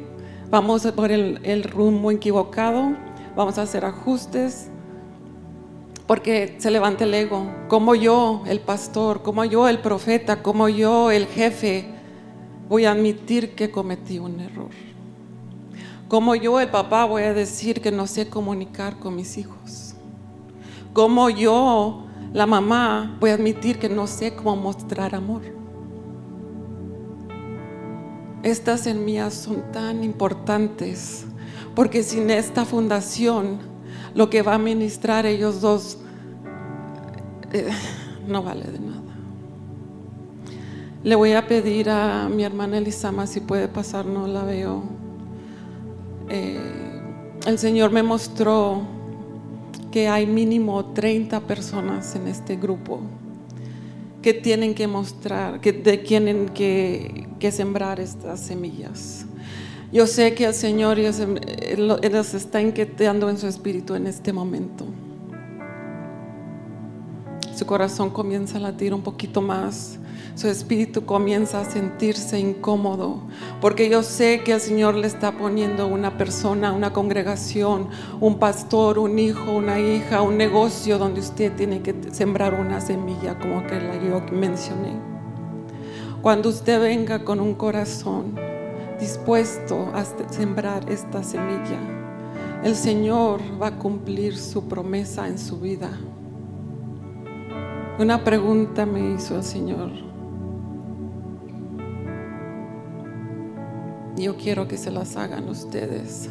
vamos 0.49 0.85
por 0.91 1.13
el, 1.13 1.39
el 1.43 1.63
rumbo 1.63 2.11
equivocado, 2.11 2.93
vamos 3.33 3.57
a 3.57 3.61
hacer 3.61 3.85
ajustes, 3.85 4.69
porque 6.05 6.57
se 6.57 6.69
levanta 6.69 7.05
el 7.05 7.13
ego, 7.13 7.49
como 7.69 7.95
yo, 7.95 8.43
el 8.47 8.59
pastor, 8.59 9.21
como 9.21 9.45
yo, 9.45 9.69
el 9.69 9.79
profeta, 9.79 10.43
como 10.43 10.67
yo, 10.67 11.09
el 11.09 11.27
jefe, 11.27 11.85
voy 12.67 12.83
a 12.83 12.91
admitir 12.91 13.55
que 13.55 13.71
cometí 13.71 14.19
un 14.19 14.41
error. 14.41 14.71
Como 16.09 16.35
yo, 16.35 16.59
el 16.59 16.67
papá, 16.67 17.05
voy 17.05 17.23
a 17.23 17.33
decir 17.33 17.79
que 17.79 17.93
no 17.93 18.07
sé 18.07 18.27
comunicar 18.27 18.99
con 18.99 19.15
mis 19.15 19.37
hijos. 19.37 19.93
Como 20.91 21.29
yo, 21.29 22.07
la 22.33 22.45
mamá, 22.45 23.15
voy 23.21 23.29
a 23.29 23.35
admitir 23.35 23.79
que 23.79 23.87
no 23.87 24.05
sé 24.05 24.35
cómo 24.35 24.57
mostrar 24.57 25.15
amor. 25.15 25.58
Estas 28.43 28.81
semillas 28.81 29.33
son 29.33 29.63
tan 29.71 30.03
importantes 30.03 31.25
porque 31.75 32.03
sin 32.03 32.29
esta 32.29 32.65
fundación, 32.65 33.59
lo 34.15 34.29
que 34.29 34.41
va 34.41 34.55
a 34.55 34.57
ministrar 34.57 35.25
ellos 35.25 35.61
dos 35.61 35.97
eh, 37.51 37.69
no 38.27 38.43
vale 38.43 38.65
de 38.65 38.79
nada. 38.79 39.01
Le 41.03 41.15
voy 41.15 41.33
a 41.33 41.47
pedir 41.47 41.89
a 41.89 42.27
mi 42.29 42.43
hermana 42.43 42.77
Elisama 42.77 43.27
si 43.27 43.39
puede 43.39 43.67
pasar, 43.67 44.05
no 44.05 44.27
la 44.27 44.43
veo. 44.43 44.83
Eh, 46.29 47.01
el 47.45 47.57
Señor 47.57 47.91
me 47.91 48.03
mostró 48.03 48.81
que 49.91 50.07
hay 50.07 50.27
mínimo 50.27 50.85
30 50.85 51.39
personas 51.41 52.15
en 52.15 52.27
este 52.27 52.55
grupo 52.57 53.01
que 54.21 54.33
tienen 54.33 54.75
que 54.75 54.87
mostrar, 54.87 55.61
que 55.61 55.73
tienen 55.73 56.49
que, 56.49 57.27
sembrar 57.51 57.99
estas 57.99 58.39
semillas. 58.39 59.25
Yo 59.91 60.05
sé 60.05 60.35
que 60.35 60.45
el 60.45 60.53
Señor 60.53 60.97
los 60.99 62.33
está 62.33 62.61
inquietando 62.61 63.29
en 63.29 63.37
su 63.37 63.47
espíritu 63.47 63.95
en 63.95 64.07
este 64.07 64.33
momento. 64.33 64.85
Su 67.55 67.65
corazón 67.65 68.09
comienza 68.09 68.57
a 68.57 68.61
latir 68.61 68.93
un 68.93 69.01
poquito 69.01 69.41
más 69.41 69.97
su 70.39 70.47
espíritu 70.47 71.05
comienza 71.05 71.59
a 71.59 71.65
sentirse 71.65 72.39
incómodo, 72.39 73.23
porque 73.59 73.89
yo 73.89 74.03
sé 74.03 74.41
que 74.45 74.53
el 74.53 74.61
Señor 74.61 74.95
le 74.95 75.05
está 75.05 75.33
poniendo 75.33 75.85
una 75.87 76.17
persona, 76.17 76.71
una 76.71 76.93
congregación, 76.93 77.89
un 78.21 78.39
pastor, 78.39 78.99
un 78.99 79.19
hijo, 79.19 79.51
una 79.51 79.81
hija, 79.81 80.21
un 80.21 80.37
negocio 80.37 80.97
donde 80.97 81.19
usted 81.19 81.53
tiene 81.57 81.81
que 81.81 81.93
sembrar 82.13 82.53
una 82.53 82.79
semilla 82.79 83.37
como 83.37 83.67
que 83.67 83.81
la 83.81 84.01
yo 84.01 84.21
mencioné. 84.31 84.93
Cuando 86.21 86.47
usted 86.47 86.79
venga 86.79 87.25
con 87.25 87.41
un 87.41 87.53
corazón 87.53 88.35
dispuesto 88.97 89.91
a 89.93 90.05
sembrar 90.31 90.89
esta 90.89 91.21
semilla, 91.21 91.81
el 92.63 92.77
Señor 92.77 93.41
va 93.61 93.67
a 93.67 93.77
cumplir 93.77 94.37
su 94.37 94.69
promesa 94.69 95.27
en 95.27 95.37
su 95.37 95.59
vida. 95.59 95.89
Una 97.99 98.23
pregunta 98.23 98.85
me 98.85 99.15
hizo 99.15 99.35
el 99.35 99.43
Señor. 99.43 100.08
Yo 104.19 104.35
quiero 104.35 104.67
que 104.67 104.75
se 104.75 104.91
las 104.91 105.15
hagan 105.15 105.47
ustedes. 105.47 106.29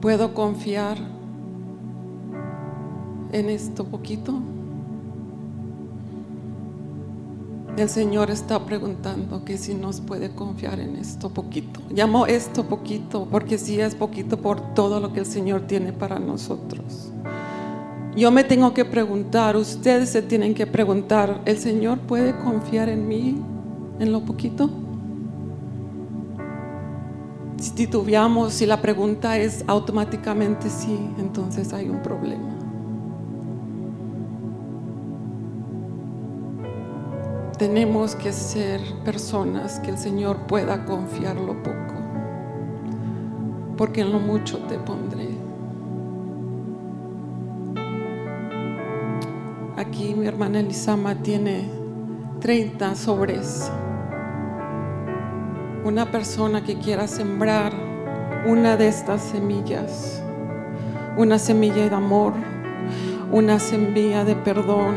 ¿Puedo 0.00 0.32
confiar 0.32 0.96
en 3.32 3.50
esto 3.50 3.84
poquito? 3.84 4.40
El 7.76 7.88
Señor 7.88 8.30
está 8.30 8.64
preguntando 8.64 9.44
que 9.44 9.58
si 9.58 9.74
nos 9.74 10.00
puede 10.00 10.30
confiar 10.30 10.78
en 10.78 10.94
esto 10.94 11.30
poquito. 11.30 11.80
Llamo 11.90 12.26
esto 12.26 12.68
poquito 12.68 13.26
porque 13.28 13.58
si 13.58 13.80
es 13.80 13.96
poquito 13.96 14.36
por 14.36 14.74
todo 14.74 15.00
lo 15.00 15.12
que 15.12 15.18
el 15.18 15.26
Señor 15.26 15.62
tiene 15.62 15.92
para 15.92 16.20
nosotros. 16.20 17.10
Yo 18.16 18.30
me 18.30 18.44
tengo 18.44 18.72
que 18.72 18.84
preguntar, 18.84 19.56
ustedes 19.56 20.10
se 20.10 20.22
tienen 20.22 20.54
que 20.54 20.68
preguntar, 20.68 21.40
¿el 21.44 21.58
Señor 21.58 21.98
puede 21.98 22.38
confiar 22.38 22.88
en 22.88 23.08
mí? 23.08 23.53
En 23.98 24.12
lo 24.12 24.20
poquito? 24.20 24.70
Si 27.58 27.70
titubeamos, 27.70 28.52
si 28.52 28.66
la 28.66 28.82
pregunta 28.82 29.38
es 29.38 29.64
automáticamente 29.66 30.68
sí, 30.68 30.98
entonces 31.18 31.72
hay 31.72 31.88
un 31.88 32.02
problema. 32.02 32.50
Tenemos 37.58 38.16
que 38.16 38.32
ser 38.32 38.80
personas 39.04 39.78
que 39.80 39.90
el 39.90 39.98
Señor 39.98 40.38
pueda 40.46 40.84
confiar 40.84 41.36
lo 41.36 41.62
poco, 41.62 41.94
porque 43.76 44.02
en 44.02 44.12
lo 44.12 44.18
mucho 44.18 44.58
te 44.68 44.76
pondré. 44.78 45.28
Aquí 49.76 50.14
mi 50.14 50.26
hermana 50.26 50.60
Elisama 50.60 51.14
tiene 51.14 51.83
30 52.44 52.94
sobres 52.94 53.70
una 55.82 56.10
persona 56.10 56.62
que 56.62 56.78
quiera 56.78 57.08
sembrar 57.08 57.72
una 58.44 58.76
de 58.76 58.86
estas 58.86 59.22
semillas, 59.22 60.22
una 61.16 61.38
semilla 61.38 61.88
de 61.88 61.94
amor, 61.94 62.34
una 63.32 63.58
semilla 63.58 64.26
de 64.26 64.36
perdón, 64.36 64.94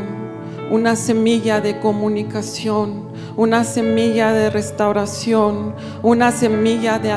una 0.70 0.94
semilla 0.94 1.62
de 1.62 1.80
comunicación, 1.80 3.08
una 3.34 3.64
semilla 3.64 4.34
de 4.34 4.50
restauración, 4.50 5.74
una 6.02 6.30
semilla 6.32 6.98
de 6.98 7.12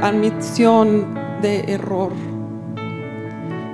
admisión 0.00 1.18
de 1.42 1.64
error. 1.72 2.12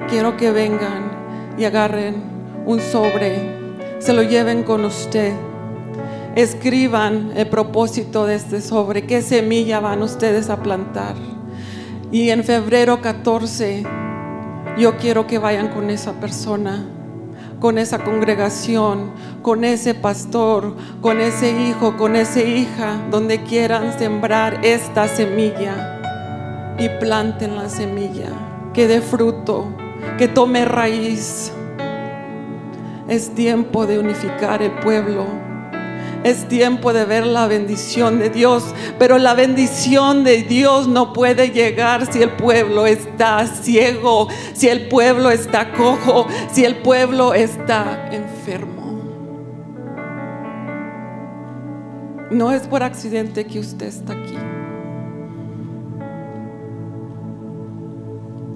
Quiero 0.09 0.35
que 0.39 0.51
vengan 0.51 1.11
y 1.59 1.66
agarren 1.66 2.22
un 2.64 2.80
sobre, 2.80 3.99
se 3.99 4.14
lo 4.14 4.22
lleven 4.22 4.62
con 4.62 4.87
usted 4.87 5.35
escriban 6.35 7.32
el 7.37 7.49
propósito 7.49 8.26
de 8.26 8.35
este 8.35 8.61
sobre, 8.61 9.07
qué 9.07 9.22
semilla 9.22 9.80
van 9.80 10.03
ustedes 10.03 10.51
a 10.51 10.62
plantar. 10.62 11.14
Y 12.11 12.30
en 12.30 12.45
febrero 12.45 13.01
14 13.01 13.85
yo 14.76 14.97
quiero 14.97 15.26
que 15.26 15.39
vayan 15.39 15.68
con 15.68 15.91
esa 15.91 16.12
persona, 16.14 16.85
con 17.61 17.78
esa 17.78 18.01
congregación, 18.01 19.12
con 19.43 19.64
ese 19.64 19.95
pastor, 19.95 20.74
con 21.01 21.20
ese 21.20 21.51
hijo, 21.51 21.97
con 21.97 22.16
esa 22.16 22.43
hija, 22.43 23.01
donde 23.11 23.43
quieran 23.43 23.97
sembrar 23.97 24.64
esta 24.64 25.07
semilla 25.07 26.74
y 26.78 26.89
planten 27.01 27.55
la 27.55 27.68
semilla, 27.68 28.30
que 28.72 28.89
dé 28.89 29.01
fruto, 29.01 29.68
que 30.18 30.26
tome 30.26 30.64
raíz. 30.64 31.53
Es 33.07 33.30
tiempo 33.35 33.87
de 33.87 33.99
unificar 33.99 34.62
el 34.62 34.72
pueblo 34.72 35.43
es 36.25 36.49
tiempo 36.49 36.95
de 36.95 37.05
ver 37.05 37.27
la 37.27 37.47
bendición 37.47 38.18
de 38.18 38.31
Dios, 38.31 38.75
pero 38.99 39.18
la 39.18 39.35
bendición 39.35 40.25
de 40.25 40.43
Dios 40.43 40.89
no 40.89 41.12
puede 41.12 41.51
llegar 41.51 42.11
si 42.11 42.22
el 42.22 42.31
pueblo 42.31 42.87
está 42.87 43.47
ciego, 43.47 44.29
si 44.55 44.68
el 44.68 44.89
pueblo 44.89 45.31
está 45.31 45.72
cojo, 45.72 46.27
si 46.51 46.64
el 46.64 46.77
pueblo 46.77 47.35
está 47.35 48.09
enfermo. 48.11 48.75
No 52.31 52.53
es 52.53 52.66
por 52.66 52.83
accidente 52.83 53.47
que 53.47 53.61
usted 53.61 53.87
está 53.87 54.14
aquí. 54.14 54.39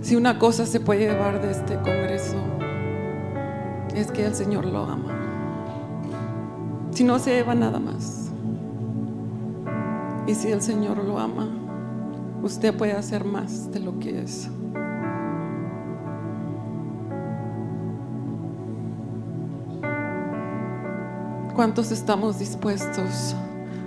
Si 0.02 0.16
una 0.16 0.38
cosa 0.38 0.64
se 0.64 0.80
puede 0.80 1.00
llevar 1.00 1.42
de 1.42 1.50
este 1.50 1.74
Congreso, 1.74 2.36
es 3.94 4.10
que 4.10 4.24
el 4.24 4.34
Señor 4.34 4.64
lo 4.64 4.84
ama 4.84 5.27
si 6.98 7.04
no 7.04 7.20
se 7.20 7.30
lleva 7.30 7.54
nada 7.54 7.78
más. 7.78 8.28
Y 10.26 10.34
si 10.34 10.48
el 10.48 10.60
Señor 10.60 10.98
lo 11.04 11.20
ama, 11.20 11.48
usted 12.42 12.76
puede 12.76 12.90
hacer 12.90 13.24
más 13.24 13.70
de 13.70 13.78
lo 13.78 14.00
que 14.00 14.20
es. 14.20 14.50
¿Cuántos 21.54 21.92
estamos 21.92 22.40
dispuestos 22.40 23.36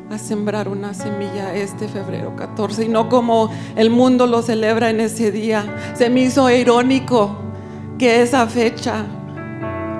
a 0.10 0.18
sembrar 0.18 0.70
una 0.70 0.94
semilla 0.94 1.54
este 1.54 1.90
febrero 1.90 2.34
14? 2.38 2.86
Y 2.86 2.88
no 2.88 3.10
como 3.10 3.50
el 3.76 3.90
mundo 3.90 4.26
lo 4.26 4.42
celebra 4.42 4.90
en 4.90 5.02
ese 5.02 5.34
día. 5.34 5.66
Se 5.96 6.10
me 6.10 6.22
hizo 6.22 6.50
irónico 6.50 7.36
que 8.00 8.22
esa 8.22 8.48
fecha 8.48 9.04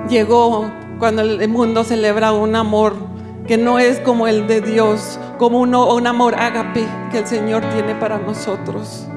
llegó 0.08 0.64
cuando 1.02 1.22
el 1.22 1.48
mundo 1.48 1.82
celebra 1.82 2.30
un 2.30 2.54
amor 2.54 2.94
que 3.48 3.58
no 3.58 3.80
es 3.80 3.98
como 3.98 4.28
el 4.28 4.46
de 4.46 4.60
Dios, 4.60 5.18
como 5.36 5.58
un 5.58 6.06
amor 6.06 6.36
ágape 6.36 6.86
que 7.10 7.18
el 7.18 7.26
Señor 7.26 7.64
tiene 7.74 7.96
para 7.96 8.18
nosotros. 8.18 9.08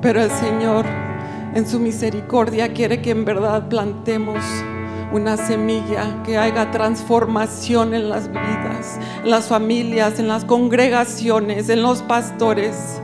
Pero 0.00 0.22
el 0.22 0.30
Señor 0.30 0.86
en 1.56 1.66
su 1.66 1.80
misericordia 1.80 2.72
quiere 2.72 3.02
que 3.02 3.10
en 3.10 3.24
verdad 3.24 3.68
plantemos 3.68 4.44
una 5.12 5.36
semilla, 5.36 6.22
que 6.22 6.38
haga 6.38 6.70
transformación 6.70 7.94
en 7.94 8.08
las 8.08 8.28
vidas, 8.28 9.00
en 9.24 9.30
las 9.32 9.46
familias, 9.46 10.20
en 10.20 10.28
las 10.28 10.44
congregaciones, 10.44 11.68
en 11.68 11.82
los 11.82 12.00
pastores, 12.02 13.00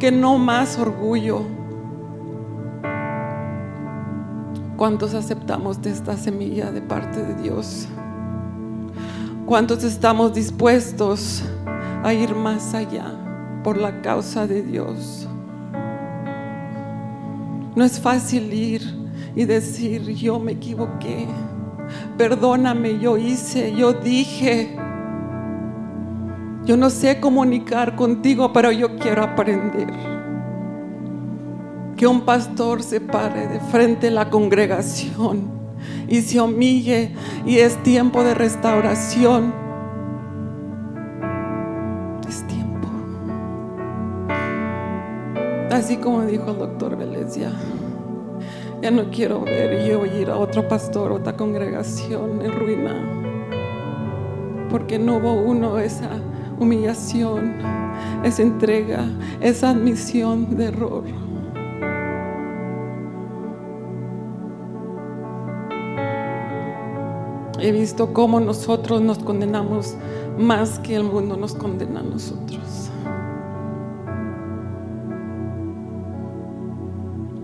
que 0.00 0.10
no 0.10 0.38
más 0.38 0.76
orgullo, 0.76 1.44
¿Cuántos 4.80 5.12
aceptamos 5.12 5.82
de 5.82 5.90
esta 5.90 6.16
semilla 6.16 6.72
de 6.72 6.80
parte 6.80 7.22
de 7.22 7.34
Dios? 7.42 7.86
¿Cuántos 9.44 9.84
estamos 9.84 10.32
dispuestos 10.32 11.42
a 12.02 12.14
ir 12.14 12.34
más 12.34 12.72
allá 12.72 13.12
por 13.62 13.76
la 13.76 14.00
causa 14.00 14.46
de 14.46 14.62
Dios? 14.62 15.28
No 17.76 17.84
es 17.84 18.00
fácil 18.00 18.54
ir 18.54 18.80
y 19.36 19.44
decir, 19.44 20.14
yo 20.14 20.40
me 20.40 20.52
equivoqué, 20.52 21.26
perdóname, 22.16 22.98
yo 22.98 23.18
hice, 23.18 23.76
yo 23.76 23.92
dije, 23.92 24.78
yo 26.64 26.78
no 26.78 26.88
sé 26.88 27.20
comunicar 27.20 27.96
contigo, 27.96 28.50
pero 28.50 28.72
yo 28.72 28.96
quiero 28.96 29.24
aprender 29.24 30.19
que 32.00 32.06
un 32.06 32.22
pastor 32.22 32.82
se 32.82 32.98
pare 32.98 33.46
de 33.46 33.60
frente 33.60 34.08
a 34.08 34.10
la 34.10 34.30
congregación 34.30 35.50
y 36.08 36.22
se 36.22 36.40
humille 36.40 37.14
y 37.44 37.58
es 37.58 37.76
tiempo 37.82 38.24
de 38.24 38.32
restauración. 38.32 39.52
Es 42.26 42.42
tiempo. 42.46 42.88
Así 45.70 45.98
como 45.98 46.22
dijo 46.22 46.52
el 46.52 46.58
doctor 46.60 46.96
Vélez, 46.96 47.36
ya, 47.36 47.52
no 48.90 49.10
quiero 49.10 49.42
ver 49.42 49.86
yo 49.86 50.06
ir 50.06 50.30
a 50.30 50.38
otro 50.38 50.66
pastor, 50.66 51.12
otra 51.12 51.36
congregación 51.36 52.40
en 52.40 52.52
ruina, 52.58 52.94
porque 54.70 54.98
no 54.98 55.18
hubo 55.18 55.34
uno 55.34 55.78
esa 55.78 56.08
humillación, 56.58 57.56
esa 58.24 58.40
entrega, 58.40 59.04
esa 59.42 59.68
admisión 59.68 60.56
de 60.56 60.64
error. 60.64 61.19
He 67.60 67.72
visto 67.72 68.14
cómo 68.14 68.40
nosotros 68.40 69.02
nos 69.02 69.18
condenamos 69.18 69.94
más 70.38 70.78
que 70.78 70.96
el 70.96 71.04
mundo 71.04 71.36
nos 71.36 71.54
condena 71.54 72.00
a 72.00 72.02
nosotros. 72.02 72.90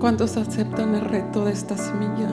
¿Cuántos 0.01 0.37
aceptan 0.37 0.95
el 0.95 1.03
reto 1.03 1.45
de 1.45 1.53
esta 1.53 1.77
semilla? 1.77 2.31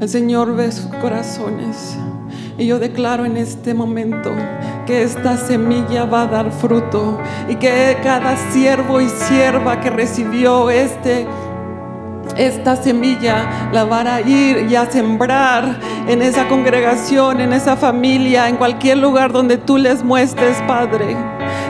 El 0.00 0.08
Señor 0.10 0.54
ve 0.54 0.70
sus 0.72 0.86
corazones. 0.96 1.96
Y 2.58 2.66
yo 2.66 2.78
declaro 2.78 3.24
en 3.24 3.38
este 3.38 3.72
momento 3.72 4.30
que 4.86 5.02
esta 5.02 5.36
semilla 5.38 6.04
va 6.04 6.22
a 6.22 6.26
dar 6.26 6.52
fruto 6.52 7.18
y 7.48 7.56
que 7.56 7.96
cada 8.02 8.36
siervo 8.50 9.00
y 9.00 9.08
sierva 9.08 9.80
que 9.80 9.90
recibió 9.90 10.70
este 10.70 11.26
esta 12.36 12.76
semilla 12.76 13.70
la 13.72 13.84
van 13.84 14.06
a 14.06 14.20
ir 14.20 14.66
y 14.70 14.76
a 14.76 14.90
sembrar 14.90 15.78
en 16.06 16.22
esa 16.22 16.48
congregación, 16.48 17.40
en 17.40 17.52
esa 17.52 17.76
familia, 17.76 18.48
en 18.48 18.56
cualquier 18.56 18.98
lugar 18.98 19.32
donde 19.32 19.56
tú 19.56 19.78
les 19.78 20.04
muestres, 20.04 20.56
Padre. 20.66 21.16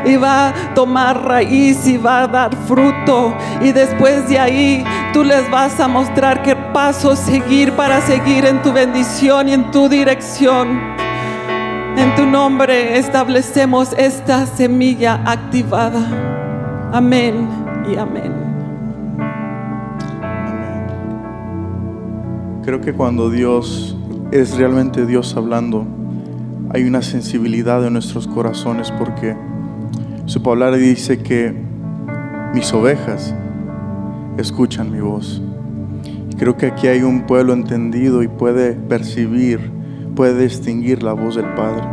Y 0.04 0.16
va 0.16 0.48
a 0.48 0.74
tomar 0.74 1.22
raíz 1.22 1.86
y 1.86 1.96
va 1.96 2.22
a 2.22 2.26
dar 2.28 2.54
fruto. 2.66 3.34
Y 3.60 3.72
después 3.72 4.28
de 4.28 4.38
ahí 4.38 4.84
tú 5.12 5.24
les 5.24 5.50
vas 5.50 5.78
a 5.80 5.88
mostrar 5.88 6.42
qué 6.42 6.54
paso 6.54 7.16
seguir 7.16 7.72
para 7.72 8.00
seguir 8.00 8.44
en 8.44 8.62
tu 8.62 8.72
bendición 8.72 9.48
y 9.48 9.52
en 9.52 9.70
tu 9.70 9.88
dirección. 9.88 10.96
En 11.96 12.14
tu 12.14 12.26
nombre 12.26 12.98
establecemos 12.98 13.94
esta 13.96 14.46
semilla 14.46 15.22
activada. 15.24 16.06
Amén 16.92 17.48
y 17.90 17.96
amén. 17.96 18.45
Creo 22.66 22.80
que 22.80 22.92
cuando 22.92 23.30
Dios 23.30 23.96
es 24.32 24.56
realmente 24.56 25.06
Dios 25.06 25.36
hablando, 25.36 25.86
hay 26.74 26.82
una 26.82 27.00
sensibilidad 27.00 27.86
en 27.86 27.92
nuestros 27.92 28.26
corazones 28.26 28.90
porque 28.90 29.36
su 30.24 30.42
palabra 30.42 30.76
dice 30.76 31.20
que 31.20 31.54
mis 32.52 32.72
ovejas 32.72 33.32
escuchan 34.36 34.90
mi 34.90 34.98
voz. 34.98 35.40
creo 36.38 36.56
que 36.56 36.66
aquí 36.66 36.88
hay 36.88 37.02
un 37.02 37.28
pueblo 37.28 37.52
entendido 37.52 38.24
y 38.24 38.26
puede 38.26 38.72
percibir, 38.72 39.70
puede 40.16 40.42
distinguir 40.42 41.04
la 41.04 41.12
voz 41.12 41.36
del 41.36 41.54
Padre. 41.54 41.84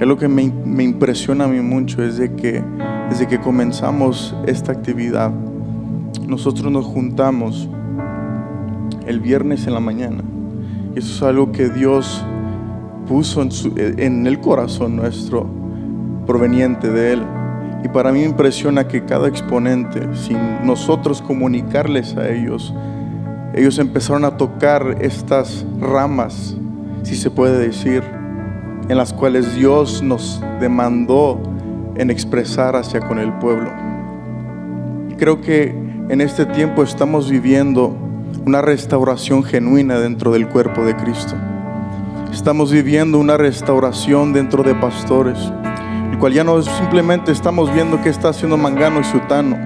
Es 0.00 0.06
lo 0.06 0.16
que 0.16 0.28
me, 0.28 0.50
me 0.64 0.82
impresiona 0.82 1.44
a 1.44 1.48
mí 1.48 1.60
mucho 1.60 2.02
es 2.02 2.16
de 2.16 2.34
que 2.34 2.64
desde 3.10 3.28
que 3.28 3.38
comenzamos 3.38 4.34
esta 4.46 4.72
actividad, 4.72 5.30
nosotros 6.26 6.72
nos 6.72 6.86
juntamos 6.86 7.68
el 9.06 9.20
viernes 9.20 9.66
en 9.66 9.74
la 9.74 9.80
mañana. 9.80 10.22
Eso 10.94 11.14
es 11.14 11.22
algo 11.22 11.52
que 11.52 11.68
Dios 11.68 12.24
puso 13.08 13.42
en, 13.42 14.26
el 14.26 14.40
corazón 14.40 14.96
nuestro, 14.96 15.46
proveniente 16.26 16.90
de 16.90 17.14
Él. 17.14 17.22
Y 17.84 17.88
para 17.88 18.12
mí 18.12 18.22
impresiona 18.22 18.88
que 18.88 19.04
cada 19.04 19.28
exponente, 19.28 20.00
sin 20.14 20.38
nosotros 20.64 21.20
comunicarles 21.20 22.16
a 22.16 22.30
ellos, 22.30 22.72
ellos 23.54 23.78
empezaron 23.78 24.24
a 24.24 24.36
tocar 24.36 24.98
estas 25.00 25.66
ramas, 25.80 26.56
si 27.02 27.14
se 27.14 27.30
puede 27.30 27.58
decir, 27.58 28.02
en 28.88 28.96
las 28.96 29.12
cuales 29.12 29.54
Dios 29.54 30.02
nos 30.02 30.42
demandó 30.60 31.40
en 31.96 32.10
expresar 32.10 32.74
hacia 32.76 33.00
con 33.00 33.18
el 33.18 33.32
pueblo. 33.34 33.70
Creo 35.18 35.40
que 35.40 35.68
en 36.08 36.20
este 36.20 36.46
tiempo 36.46 36.82
estamos 36.82 37.30
viviendo 37.30 37.96
una 38.46 38.60
restauración 38.60 39.42
genuina 39.42 39.98
dentro 39.98 40.30
del 40.32 40.48
cuerpo 40.48 40.84
de 40.84 40.94
Cristo. 40.94 41.34
Estamos 42.30 42.70
viviendo 42.70 43.18
una 43.18 43.38
restauración 43.38 44.34
dentro 44.34 44.62
de 44.62 44.74
pastores, 44.74 45.38
el 46.12 46.18
cual 46.18 46.34
ya 46.34 46.44
no 46.44 46.60
simplemente 46.60 47.32
estamos 47.32 47.72
viendo 47.72 48.02
qué 48.02 48.10
está 48.10 48.28
haciendo 48.28 48.58
Mangano 48.58 49.00
y 49.00 49.04
Sutano, 49.04 49.56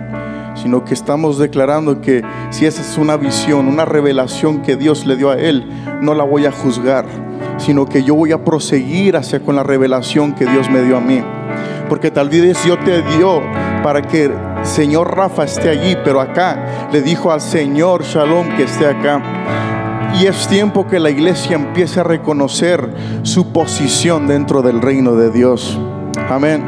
sino 0.54 0.84
que 0.84 0.94
estamos 0.94 1.38
declarando 1.38 2.00
que 2.00 2.22
si 2.50 2.66
esa 2.66 2.82
es 2.82 2.96
una 2.98 3.16
visión, 3.16 3.66
una 3.66 3.84
revelación 3.84 4.62
que 4.62 4.76
Dios 4.76 5.06
le 5.06 5.16
dio 5.16 5.30
a 5.30 5.38
él, 5.38 5.68
no 6.00 6.14
la 6.14 6.22
voy 6.22 6.46
a 6.46 6.52
juzgar, 6.52 7.04
sino 7.56 7.86
que 7.86 8.04
yo 8.04 8.14
voy 8.14 8.30
a 8.30 8.44
proseguir 8.44 9.16
hacia 9.16 9.40
con 9.40 9.56
la 9.56 9.64
revelación 9.64 10.34
que 10.34 10.46
Dios 10.46 10.70
me 10.70 10.82
dio 10.82 10.96
a 10.96 11.00
mí. 11.00 11.20
Porque 11.88 12.12
tal 12.12 12.28
vez 12.28 12.62
Dios 12.62 12.78
te 12.84 13.02
dio 13.02 13.42
para 13.82 14.02
que 14.02 14.30
Señor 14.62 15.16
Rafa 15.16 15.44
esté 15.44 15.70
allí, 15.70 15.96
pero 16.04 16.20
acá 16.20 16.88
le 16.92 17.02
dijo 17.02 17.32
al 17.32 17.40
Señor 17.40 18.04
Shalom 18.04 18.56
que 18.56 18.64
esté 18.64 18.86
acá. 18.86 19.22
Y 20.20 20.26
es 20.26 20.48
tiempo 20.48 20.86
que 20.86 20.98
la 20.98 21.10
iglesia 21.10 21.56
empiece 21.56 22.00
a 22.00 22.02
reconocer 22.02 22.92
su 23.22 23.52
posición 23.52 24.26
dentro 24.26 24.62
del 24.62 24.80
reino 24.80 25.14
de 25.14 25.30
Dios. 25.30 25.78
Amén. 26.28 26.64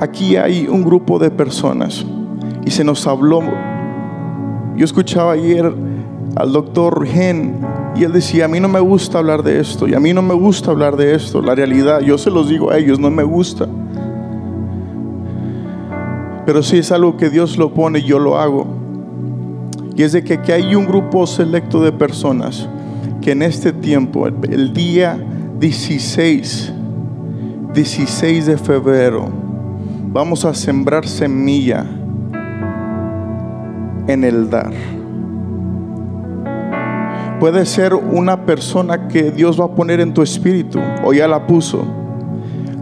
Aquí 0.00 0.36
hay 0.36 0.68
un 0.68 0.84
grupo 0.84 1.18
de 1.18 1.30
personas 1.30 2.04
y 2.64 2.70
se 2.70 2.84
nos 2.84 3.06
habló. 3.06 3.42
Yo 4.76 4.84
escuchaba 4.84 5.32
ayer 5.32 5.72
al 6.36 6.52
doctor 6.52 7.06
Gen 7.06 7.58
y 7.98 8.04
él 8.04 8.12
decía, 8.12 8.44
a 8.44 8.48
mí 8.48 8.60
no 8.60 8.68
me 8.68 8.80
gusta 8.80 9.18
hablar 9.18 9.42
de 9.42 9.58
esto 9.58 9.88
y 9.88 9.94
a 9.94 10.00
mí 10.00 10.12
no 10.12 10.22
me 10.22 10.34
gusta 10.34 10.70
hablar 10.70 10.96
de 10.96 11.14
esto. 11.14 11.40
La 11.40 11.54
realidad, 11.54 12.00
yo 12.00 12.18
se 12.18 12.30
los 12.30 12.48
digo 12.48 12.70
a 12.70 12.78
ellos, 12.78 12.98
no 12.98 13.10
me 13.10 13.22
gusta. 13.22 13.66
Pero 16.44 16.62
si 16.62 16.78
es 16.78 16.92
algo 16.92 17.16
que 17.16 17.30
Dios 17.30 17.56
lo 17.56 17.72
pone, 17.72 18.02
yo 18.02 18.18
lo 18.18 18.38
hago. 18.38 18.66
Y 19.96 20.02
es 20.02 20.12
de 20.12 20.22
que, 20.22 20.40
que 20.42 20.52
hay 20.52 20.74
un 20.74 20.86
grupo 20.86 21.26
selecto 21.26 21.82
de 21.82 21.90
personas 21.90 22.68
que 23.20 23.32
en 23.32 23.42
este 23.42 23.72
tiempo, 23.72 24.26
el, 24.26 24.72
día 24.72 25.18
16, 25.58 26.72
16 27.74 28.46
de 28.46 28.58
febrero, 28.58 29.28
vamos 30.12 30.44
a 30.44 30.54
sembrar 30.54 31.08
semilla 31.08 31.84
en 34.06 34.22
el 34.22 34.48
dar. 34.48 34.72
Puede 37.40 37.66
ser 37.66 37.94
una 37.94 38.46
persona 38.46 39.08
que 39.08 39.30
Dios 39.30 39.60
va 39.60 39.66
a 39.66 39.74
poner 39.74 40.00
en 40.00 40.14
tu 40.14 40.22
espíritu 40.22 40.80
o 41.04 41.12
ya 41.12 41.28
la 41.28 41.46
puso. 41.46 41.84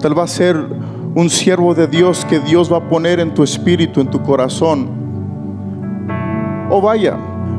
Tal 0.00 0.16
va 0.16 0.24
a 0.24 0.28
ser 0.28 0.56
un 1.14 1.28
siervo 1.28 1.74
de 1.74 1.88
Dios 1.88 2.24
que 2.24 2.38
Dios 2.38 2.72
va 2.72 2.76
a 2.76 2.88
poner 2.88 3.18
en 3.18 3.34
tu 3.34 3.42
espíritu, 3.42 4.00
en 4.00 4.10
tu 4.10 4.22
corazón. 4.22 4.88
O 6.70 6.80
vaya, 6.80 7.16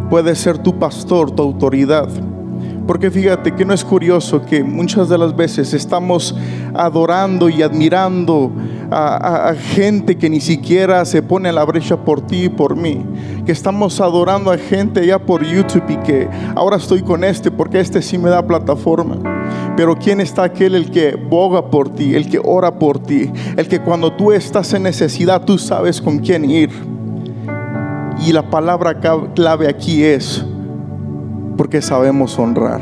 puede 0.09 0.35
ser 0.35 0.57
tu 0.57 0.79
pastor, 0.79 1.31
tu 1.31 1.43
autoridad. 1.43 2.07
Porque 2.87 3.11
fíjate 3.11 3.53
que 3.53 3.65
no 3.65 3.73
es 3.73 3.83
curioso 3.83 4.45
que 4.45 4.63
muchas 4.63 5.09
de 5.09 5.17
las 5.17 5.35
veces 5.35 5.73
estamos 5.73 6.35
adorando 6.73 7.49
y 7.49 7.61
admirando 7.61 8.51
a, 8.91 9.53
gente 9.55 10.17
que 10.17 10.29
ni 10.29 10.39
siquiera 10.39 11.05
se 11.05 11.21
pone 11.21 11.49
en 11.49 11.55
la 11.55 11.63
brecha 11.63 11.97
por 11.97 12.21
ti 12.21 12.45
y 12.45 12.49
por 12.49 12.75
mí. 12.75 13.05
Que 13.45 13.51
estamos 13.51 13.99
adorando 14.01 14.51
a 14.51 14.57
gente 14.57 15.05
ya 15.05 15.19
por 15.19 15.43
YouTube 15.43 15.89
y 15.89 15.97
que 15.97 16.27
ahora 16.55 16.77
estoy 16.77 17.01
con 17.01 17.23
este 17.23 17.51
porque 17.51 17.79
este 17.79 18.01
sí 18.01 18.17
me 18.17 18.29
da 18.29 18.45
plataforma. 18.45 19.17
Pero 19.75 19.95
¿quién 19.97 20.21
está 20.21 20.43
aquel 20.43 20.75
el 20.75 20.91
que 20.91 21.15
boga 21.15 21.69
por 21.69 21.89
ti, 21.89 22.15
el 22.15 22.29
que 22.29 22.39
ora 22.43 22.79
por 22.79 22.99
ti, 22.99 23.31
el 23.57 23.67
que 23.67 23.81
cuando 23.81 24.13
tú 24.13 24.31
estás 24.31 24.73
en 24.73 24.83
necesidad 24.83 25.43
tú 25.43 25.57
sabes 25.57 26.01
con 26.01 26.19
quién 26.19 26.49
ir? 26.49 26.69
Y 28.25 28.31
la 28.31 28.49
palabra 28.49 28.99
clave 29.36 29.67
aquí 29.67 30.03
es 30.03 30.43
porque 31.57 31.81
sabemos 31.81 32.38
honrar. 32.39 32.81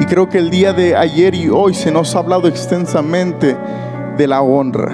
Y 0.00 0.04
creo 0.04 0.28
que 0.28 0.38
el 0.38 0.50
día 0.50 0.72
de 0.72 0.96
ayer 0.96 1.34
y 1.34 1.48
hoy 1.48 1.74
se 1.74 1.90
nos 1.90 2.14
ha 2.14 2.20
hablado 2.20 2.48
extensamente 2.48 3.56
de 4.20 4.26
la 4.26 4.42
honra. 4.42 4.92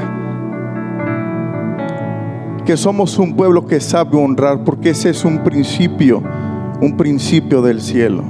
Que 2.64 2.76
somos 2.76 3.18
un 3.18 3.34
pueblo 3.34 3.66
que 3.66 3.80
sabe 3.80 4.16
honrar 4.16 4.62
porque 4.62 4.90
ese 4.90 5.10
es 5.10 5.24
un 5.24 5.42
principio, 5.42 6.22
un 6.80 6.96
principio 6.96 7.60
del 7.60 7.80
cielo. 7.80 8.22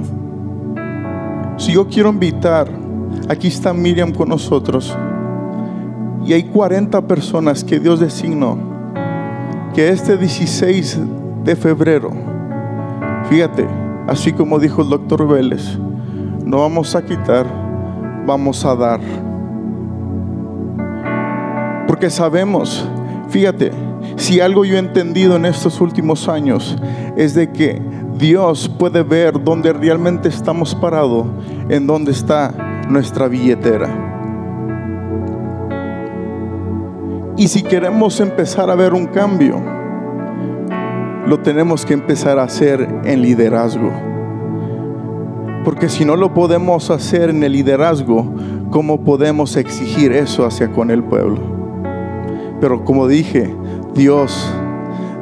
Si 1.57 1.73
yo 1.73 1.87
quiero 1.87 2.09
invitar, 2.09 2.67
aquí 3.29 3.47
está 3.47 3.73
Miriam 3.73 4.11
con 4.11 4.29
nosotros 4.29 4.97
y 6.25 6.33
hay 6.33 6.45
40 6.45 7.05
personas 7.05 7.63
que 7.63 7.79
Dios 7.79 7.99
designó 7.99 8.57
que 9.75 9.89
este 9.89 10.17
16 10.17 10.99
de 11.43 11.55
febrero, 11.55 12.11
fíjate, 13.29 13.67
Así 14.07 14.31
como 14.31 14.57
dijo 14.57 14.83
el 14.83 14.89
doctor 14.89 15.27
Vélez, 15.27 15.77
no 16.45 16.61
vamos 16.61 16.95
a 16.95 17.03
quitar, 17.03 17.45
vamos 18.25 18.63
a 18.63 18.73
dar. 18.73 19.26
Porque 21.87 22.09
sabemos, 22.09 22.87
fíjate, 23.29 23.71
si 24.17 24.41
algo 24.41 24.65
yo 24.65 24.75
he 24.75 24.79
entendido 24.79 25.35
en 25.35 25.45
estos 25.45 25.79
últimos 25.79 26.27
años 26.27 26.75
es 27.15 27.33
de 27.33 27.51
que 27.51 27.81
Dios 28.17 28.67
puede 28.67 29.03
ver 29.03 29.43
dónde 29.43 29.73
realmente 29.73 30.27
estamos 30.27 30.75
parados, 30.75 31.27
en 31.69 31.87
dónde 31.87 32.11
está 32.11 32.83
nuestra 32.89 33.27
billetera. 33.27 34.07
Y 37.37 37.47
si 37.47 37.61
queremos 37.61 38.19
empezar 38.19 38.71
a 38.71 38.75
ver 38.75 38.93
un 38.93 39.05
cambio, 39.05 39.61
lo 41.27 41.39
tenemos 41.39 41.85
que 41.85 41.93
empezar 41.93 42.39
a 42.39 42.43
hacer 42.43 42.87
en 43.03 43.21
liderazgo. 43.21 43.91
Porque 45.63 45.89
si 45.89 46.03
no 46.03 46.15
lo 46.15 46.33
podemos 46.33 46.89
hacer 46.89 47.29
en 47.29 47.43
el 47.43 47.51
liderazgo, 47.51 48.25
¿cómo 48.71 49.01
podemos 49.01 49.55
exigir 49.57 50.13
eso 50.13 50.45
hacia 50.45 50.71
con 50.71 50.89
el 50.89 51.03
pueblo? 51.03 51.56
Pero 52.59 52.83
como 52.83 53.07
dije, 53.07 53.53
Dios, 53.93 54.51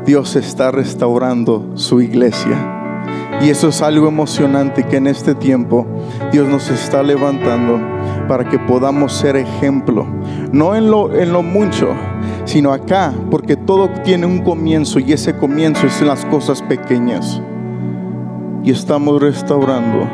Dios 0.05 0.35
está 0.35 0.71
restaurando 0.71 1.71
su 1.75 2.01
iglesia. 2.01 2.71
Y 3.41 3.49
eso 3.49 3.67
es 3.67 3.81
algo 3.81 4.07
emocionante 4.07 4.83
que 4.83 4.97
en 4.97 5.07
este 5.07 5.35
tiempo 5.35 5.85
Dios 6.31 6.47
nos 6.47 6.69
está 6.69 7.03
levantando 7.03 7.79
para 8.27 8.47
que 8.47 8.57
podamos 8.57 9.13
ser 9.13 9.35
ejemplo. 9.35 10.07
No 10.51 10.75
en 10.75 10.89
lo, 10.89 11.13
en 11.13 11.33
lo 11.33 11.43
mucho, 11.43 11.89
sino 12.45 12.71
acá, 12.71 13.13
porque 13.29 13.57
todo 13.57 13.89
tiene 14.03 14.25
un 14.25 14.39
comienzo 14.39 14.99
y 14.99 15.11
ese 15.11 15.35
comienzo 15.35 15.85
es 15.85 16.01
en 16.01 16.07
las 16.07 16.23
cosas 16.25 16.61
pequeñas. 16.61 17.41
Y 18.63 18.71
estamos 18.71 19.21
restaurando 19.21 20.07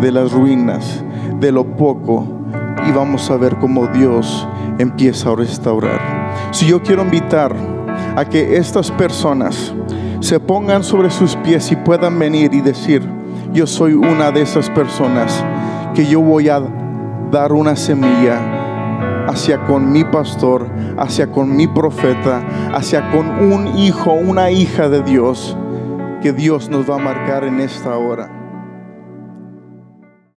de 0.00 0.12
las 0.12 0.32
ruinas, 0.32 1.04
de 1.40 1.50
lo 1.52 1.64
poco, 1.64 2.26
y 2.88 2.92
vamos 2.92 3.30
a 3.30 3.36
ver 3.36 3.56
cómo 3.56 3.88
Dios 3.88 4.46
empieza 4.78 5.30
a 5.30 5.36
restaurar. 5.36 6.00
Si 6.50 6.66
yo 6.66 6.82
quiero 6.82 7.02
invitar 7.02 7.54
a 8.16 8.24
que 8.24 8.56
estas 8.56 8.90
personas 8.90 9.74
se 10.20 10.40
pongan 10.40 10.82
sobre 10.82 11.10
sus 11.10 11.36
pies 11.36 11.70
y 11.72 11.76
puedan 11.76 12.18
venir 12.18 12.54
y 12.54 12.60
decir, 12.60 13.02
yo 13.52 13.66
soy 13.66 13.92
una 13.92 14.30
de 14.30 14.42
esas 14.42 14.70
personas 14.70 15.44
que 15.94 16.06
yo 16.06 16.20
voy 16.20 16.48
a 16.48 16.62
dar 17.30 17.52
una 17.52 17.76
semilla 17.76 19.26
hacia 19.26 19.64
con 19.64 19.90
mi 19.90 20.04
pastor, 20.04 20.68
hacia 20.98 21.30
con 21.30 21.56
mi 21.56 21.66
profeta, 21.66 22.42
hacia 22.72 23.10
con 23.10 23.28
un 23.52 23.78
hijo, 23.78 24.12
una 24.12 24.50
hija 24.50 24.88
de 24.88 25.02
Dios 25.02 25.56
que 26.22 26.32
Dios 26.32 26.68
nos 26.68 26.88
va 26.88 26.96
a 26.96 26.98
marcar 26.98 27.44
en 27.44 27.60
esta 27.60 27.96
hora. 27.96 28.43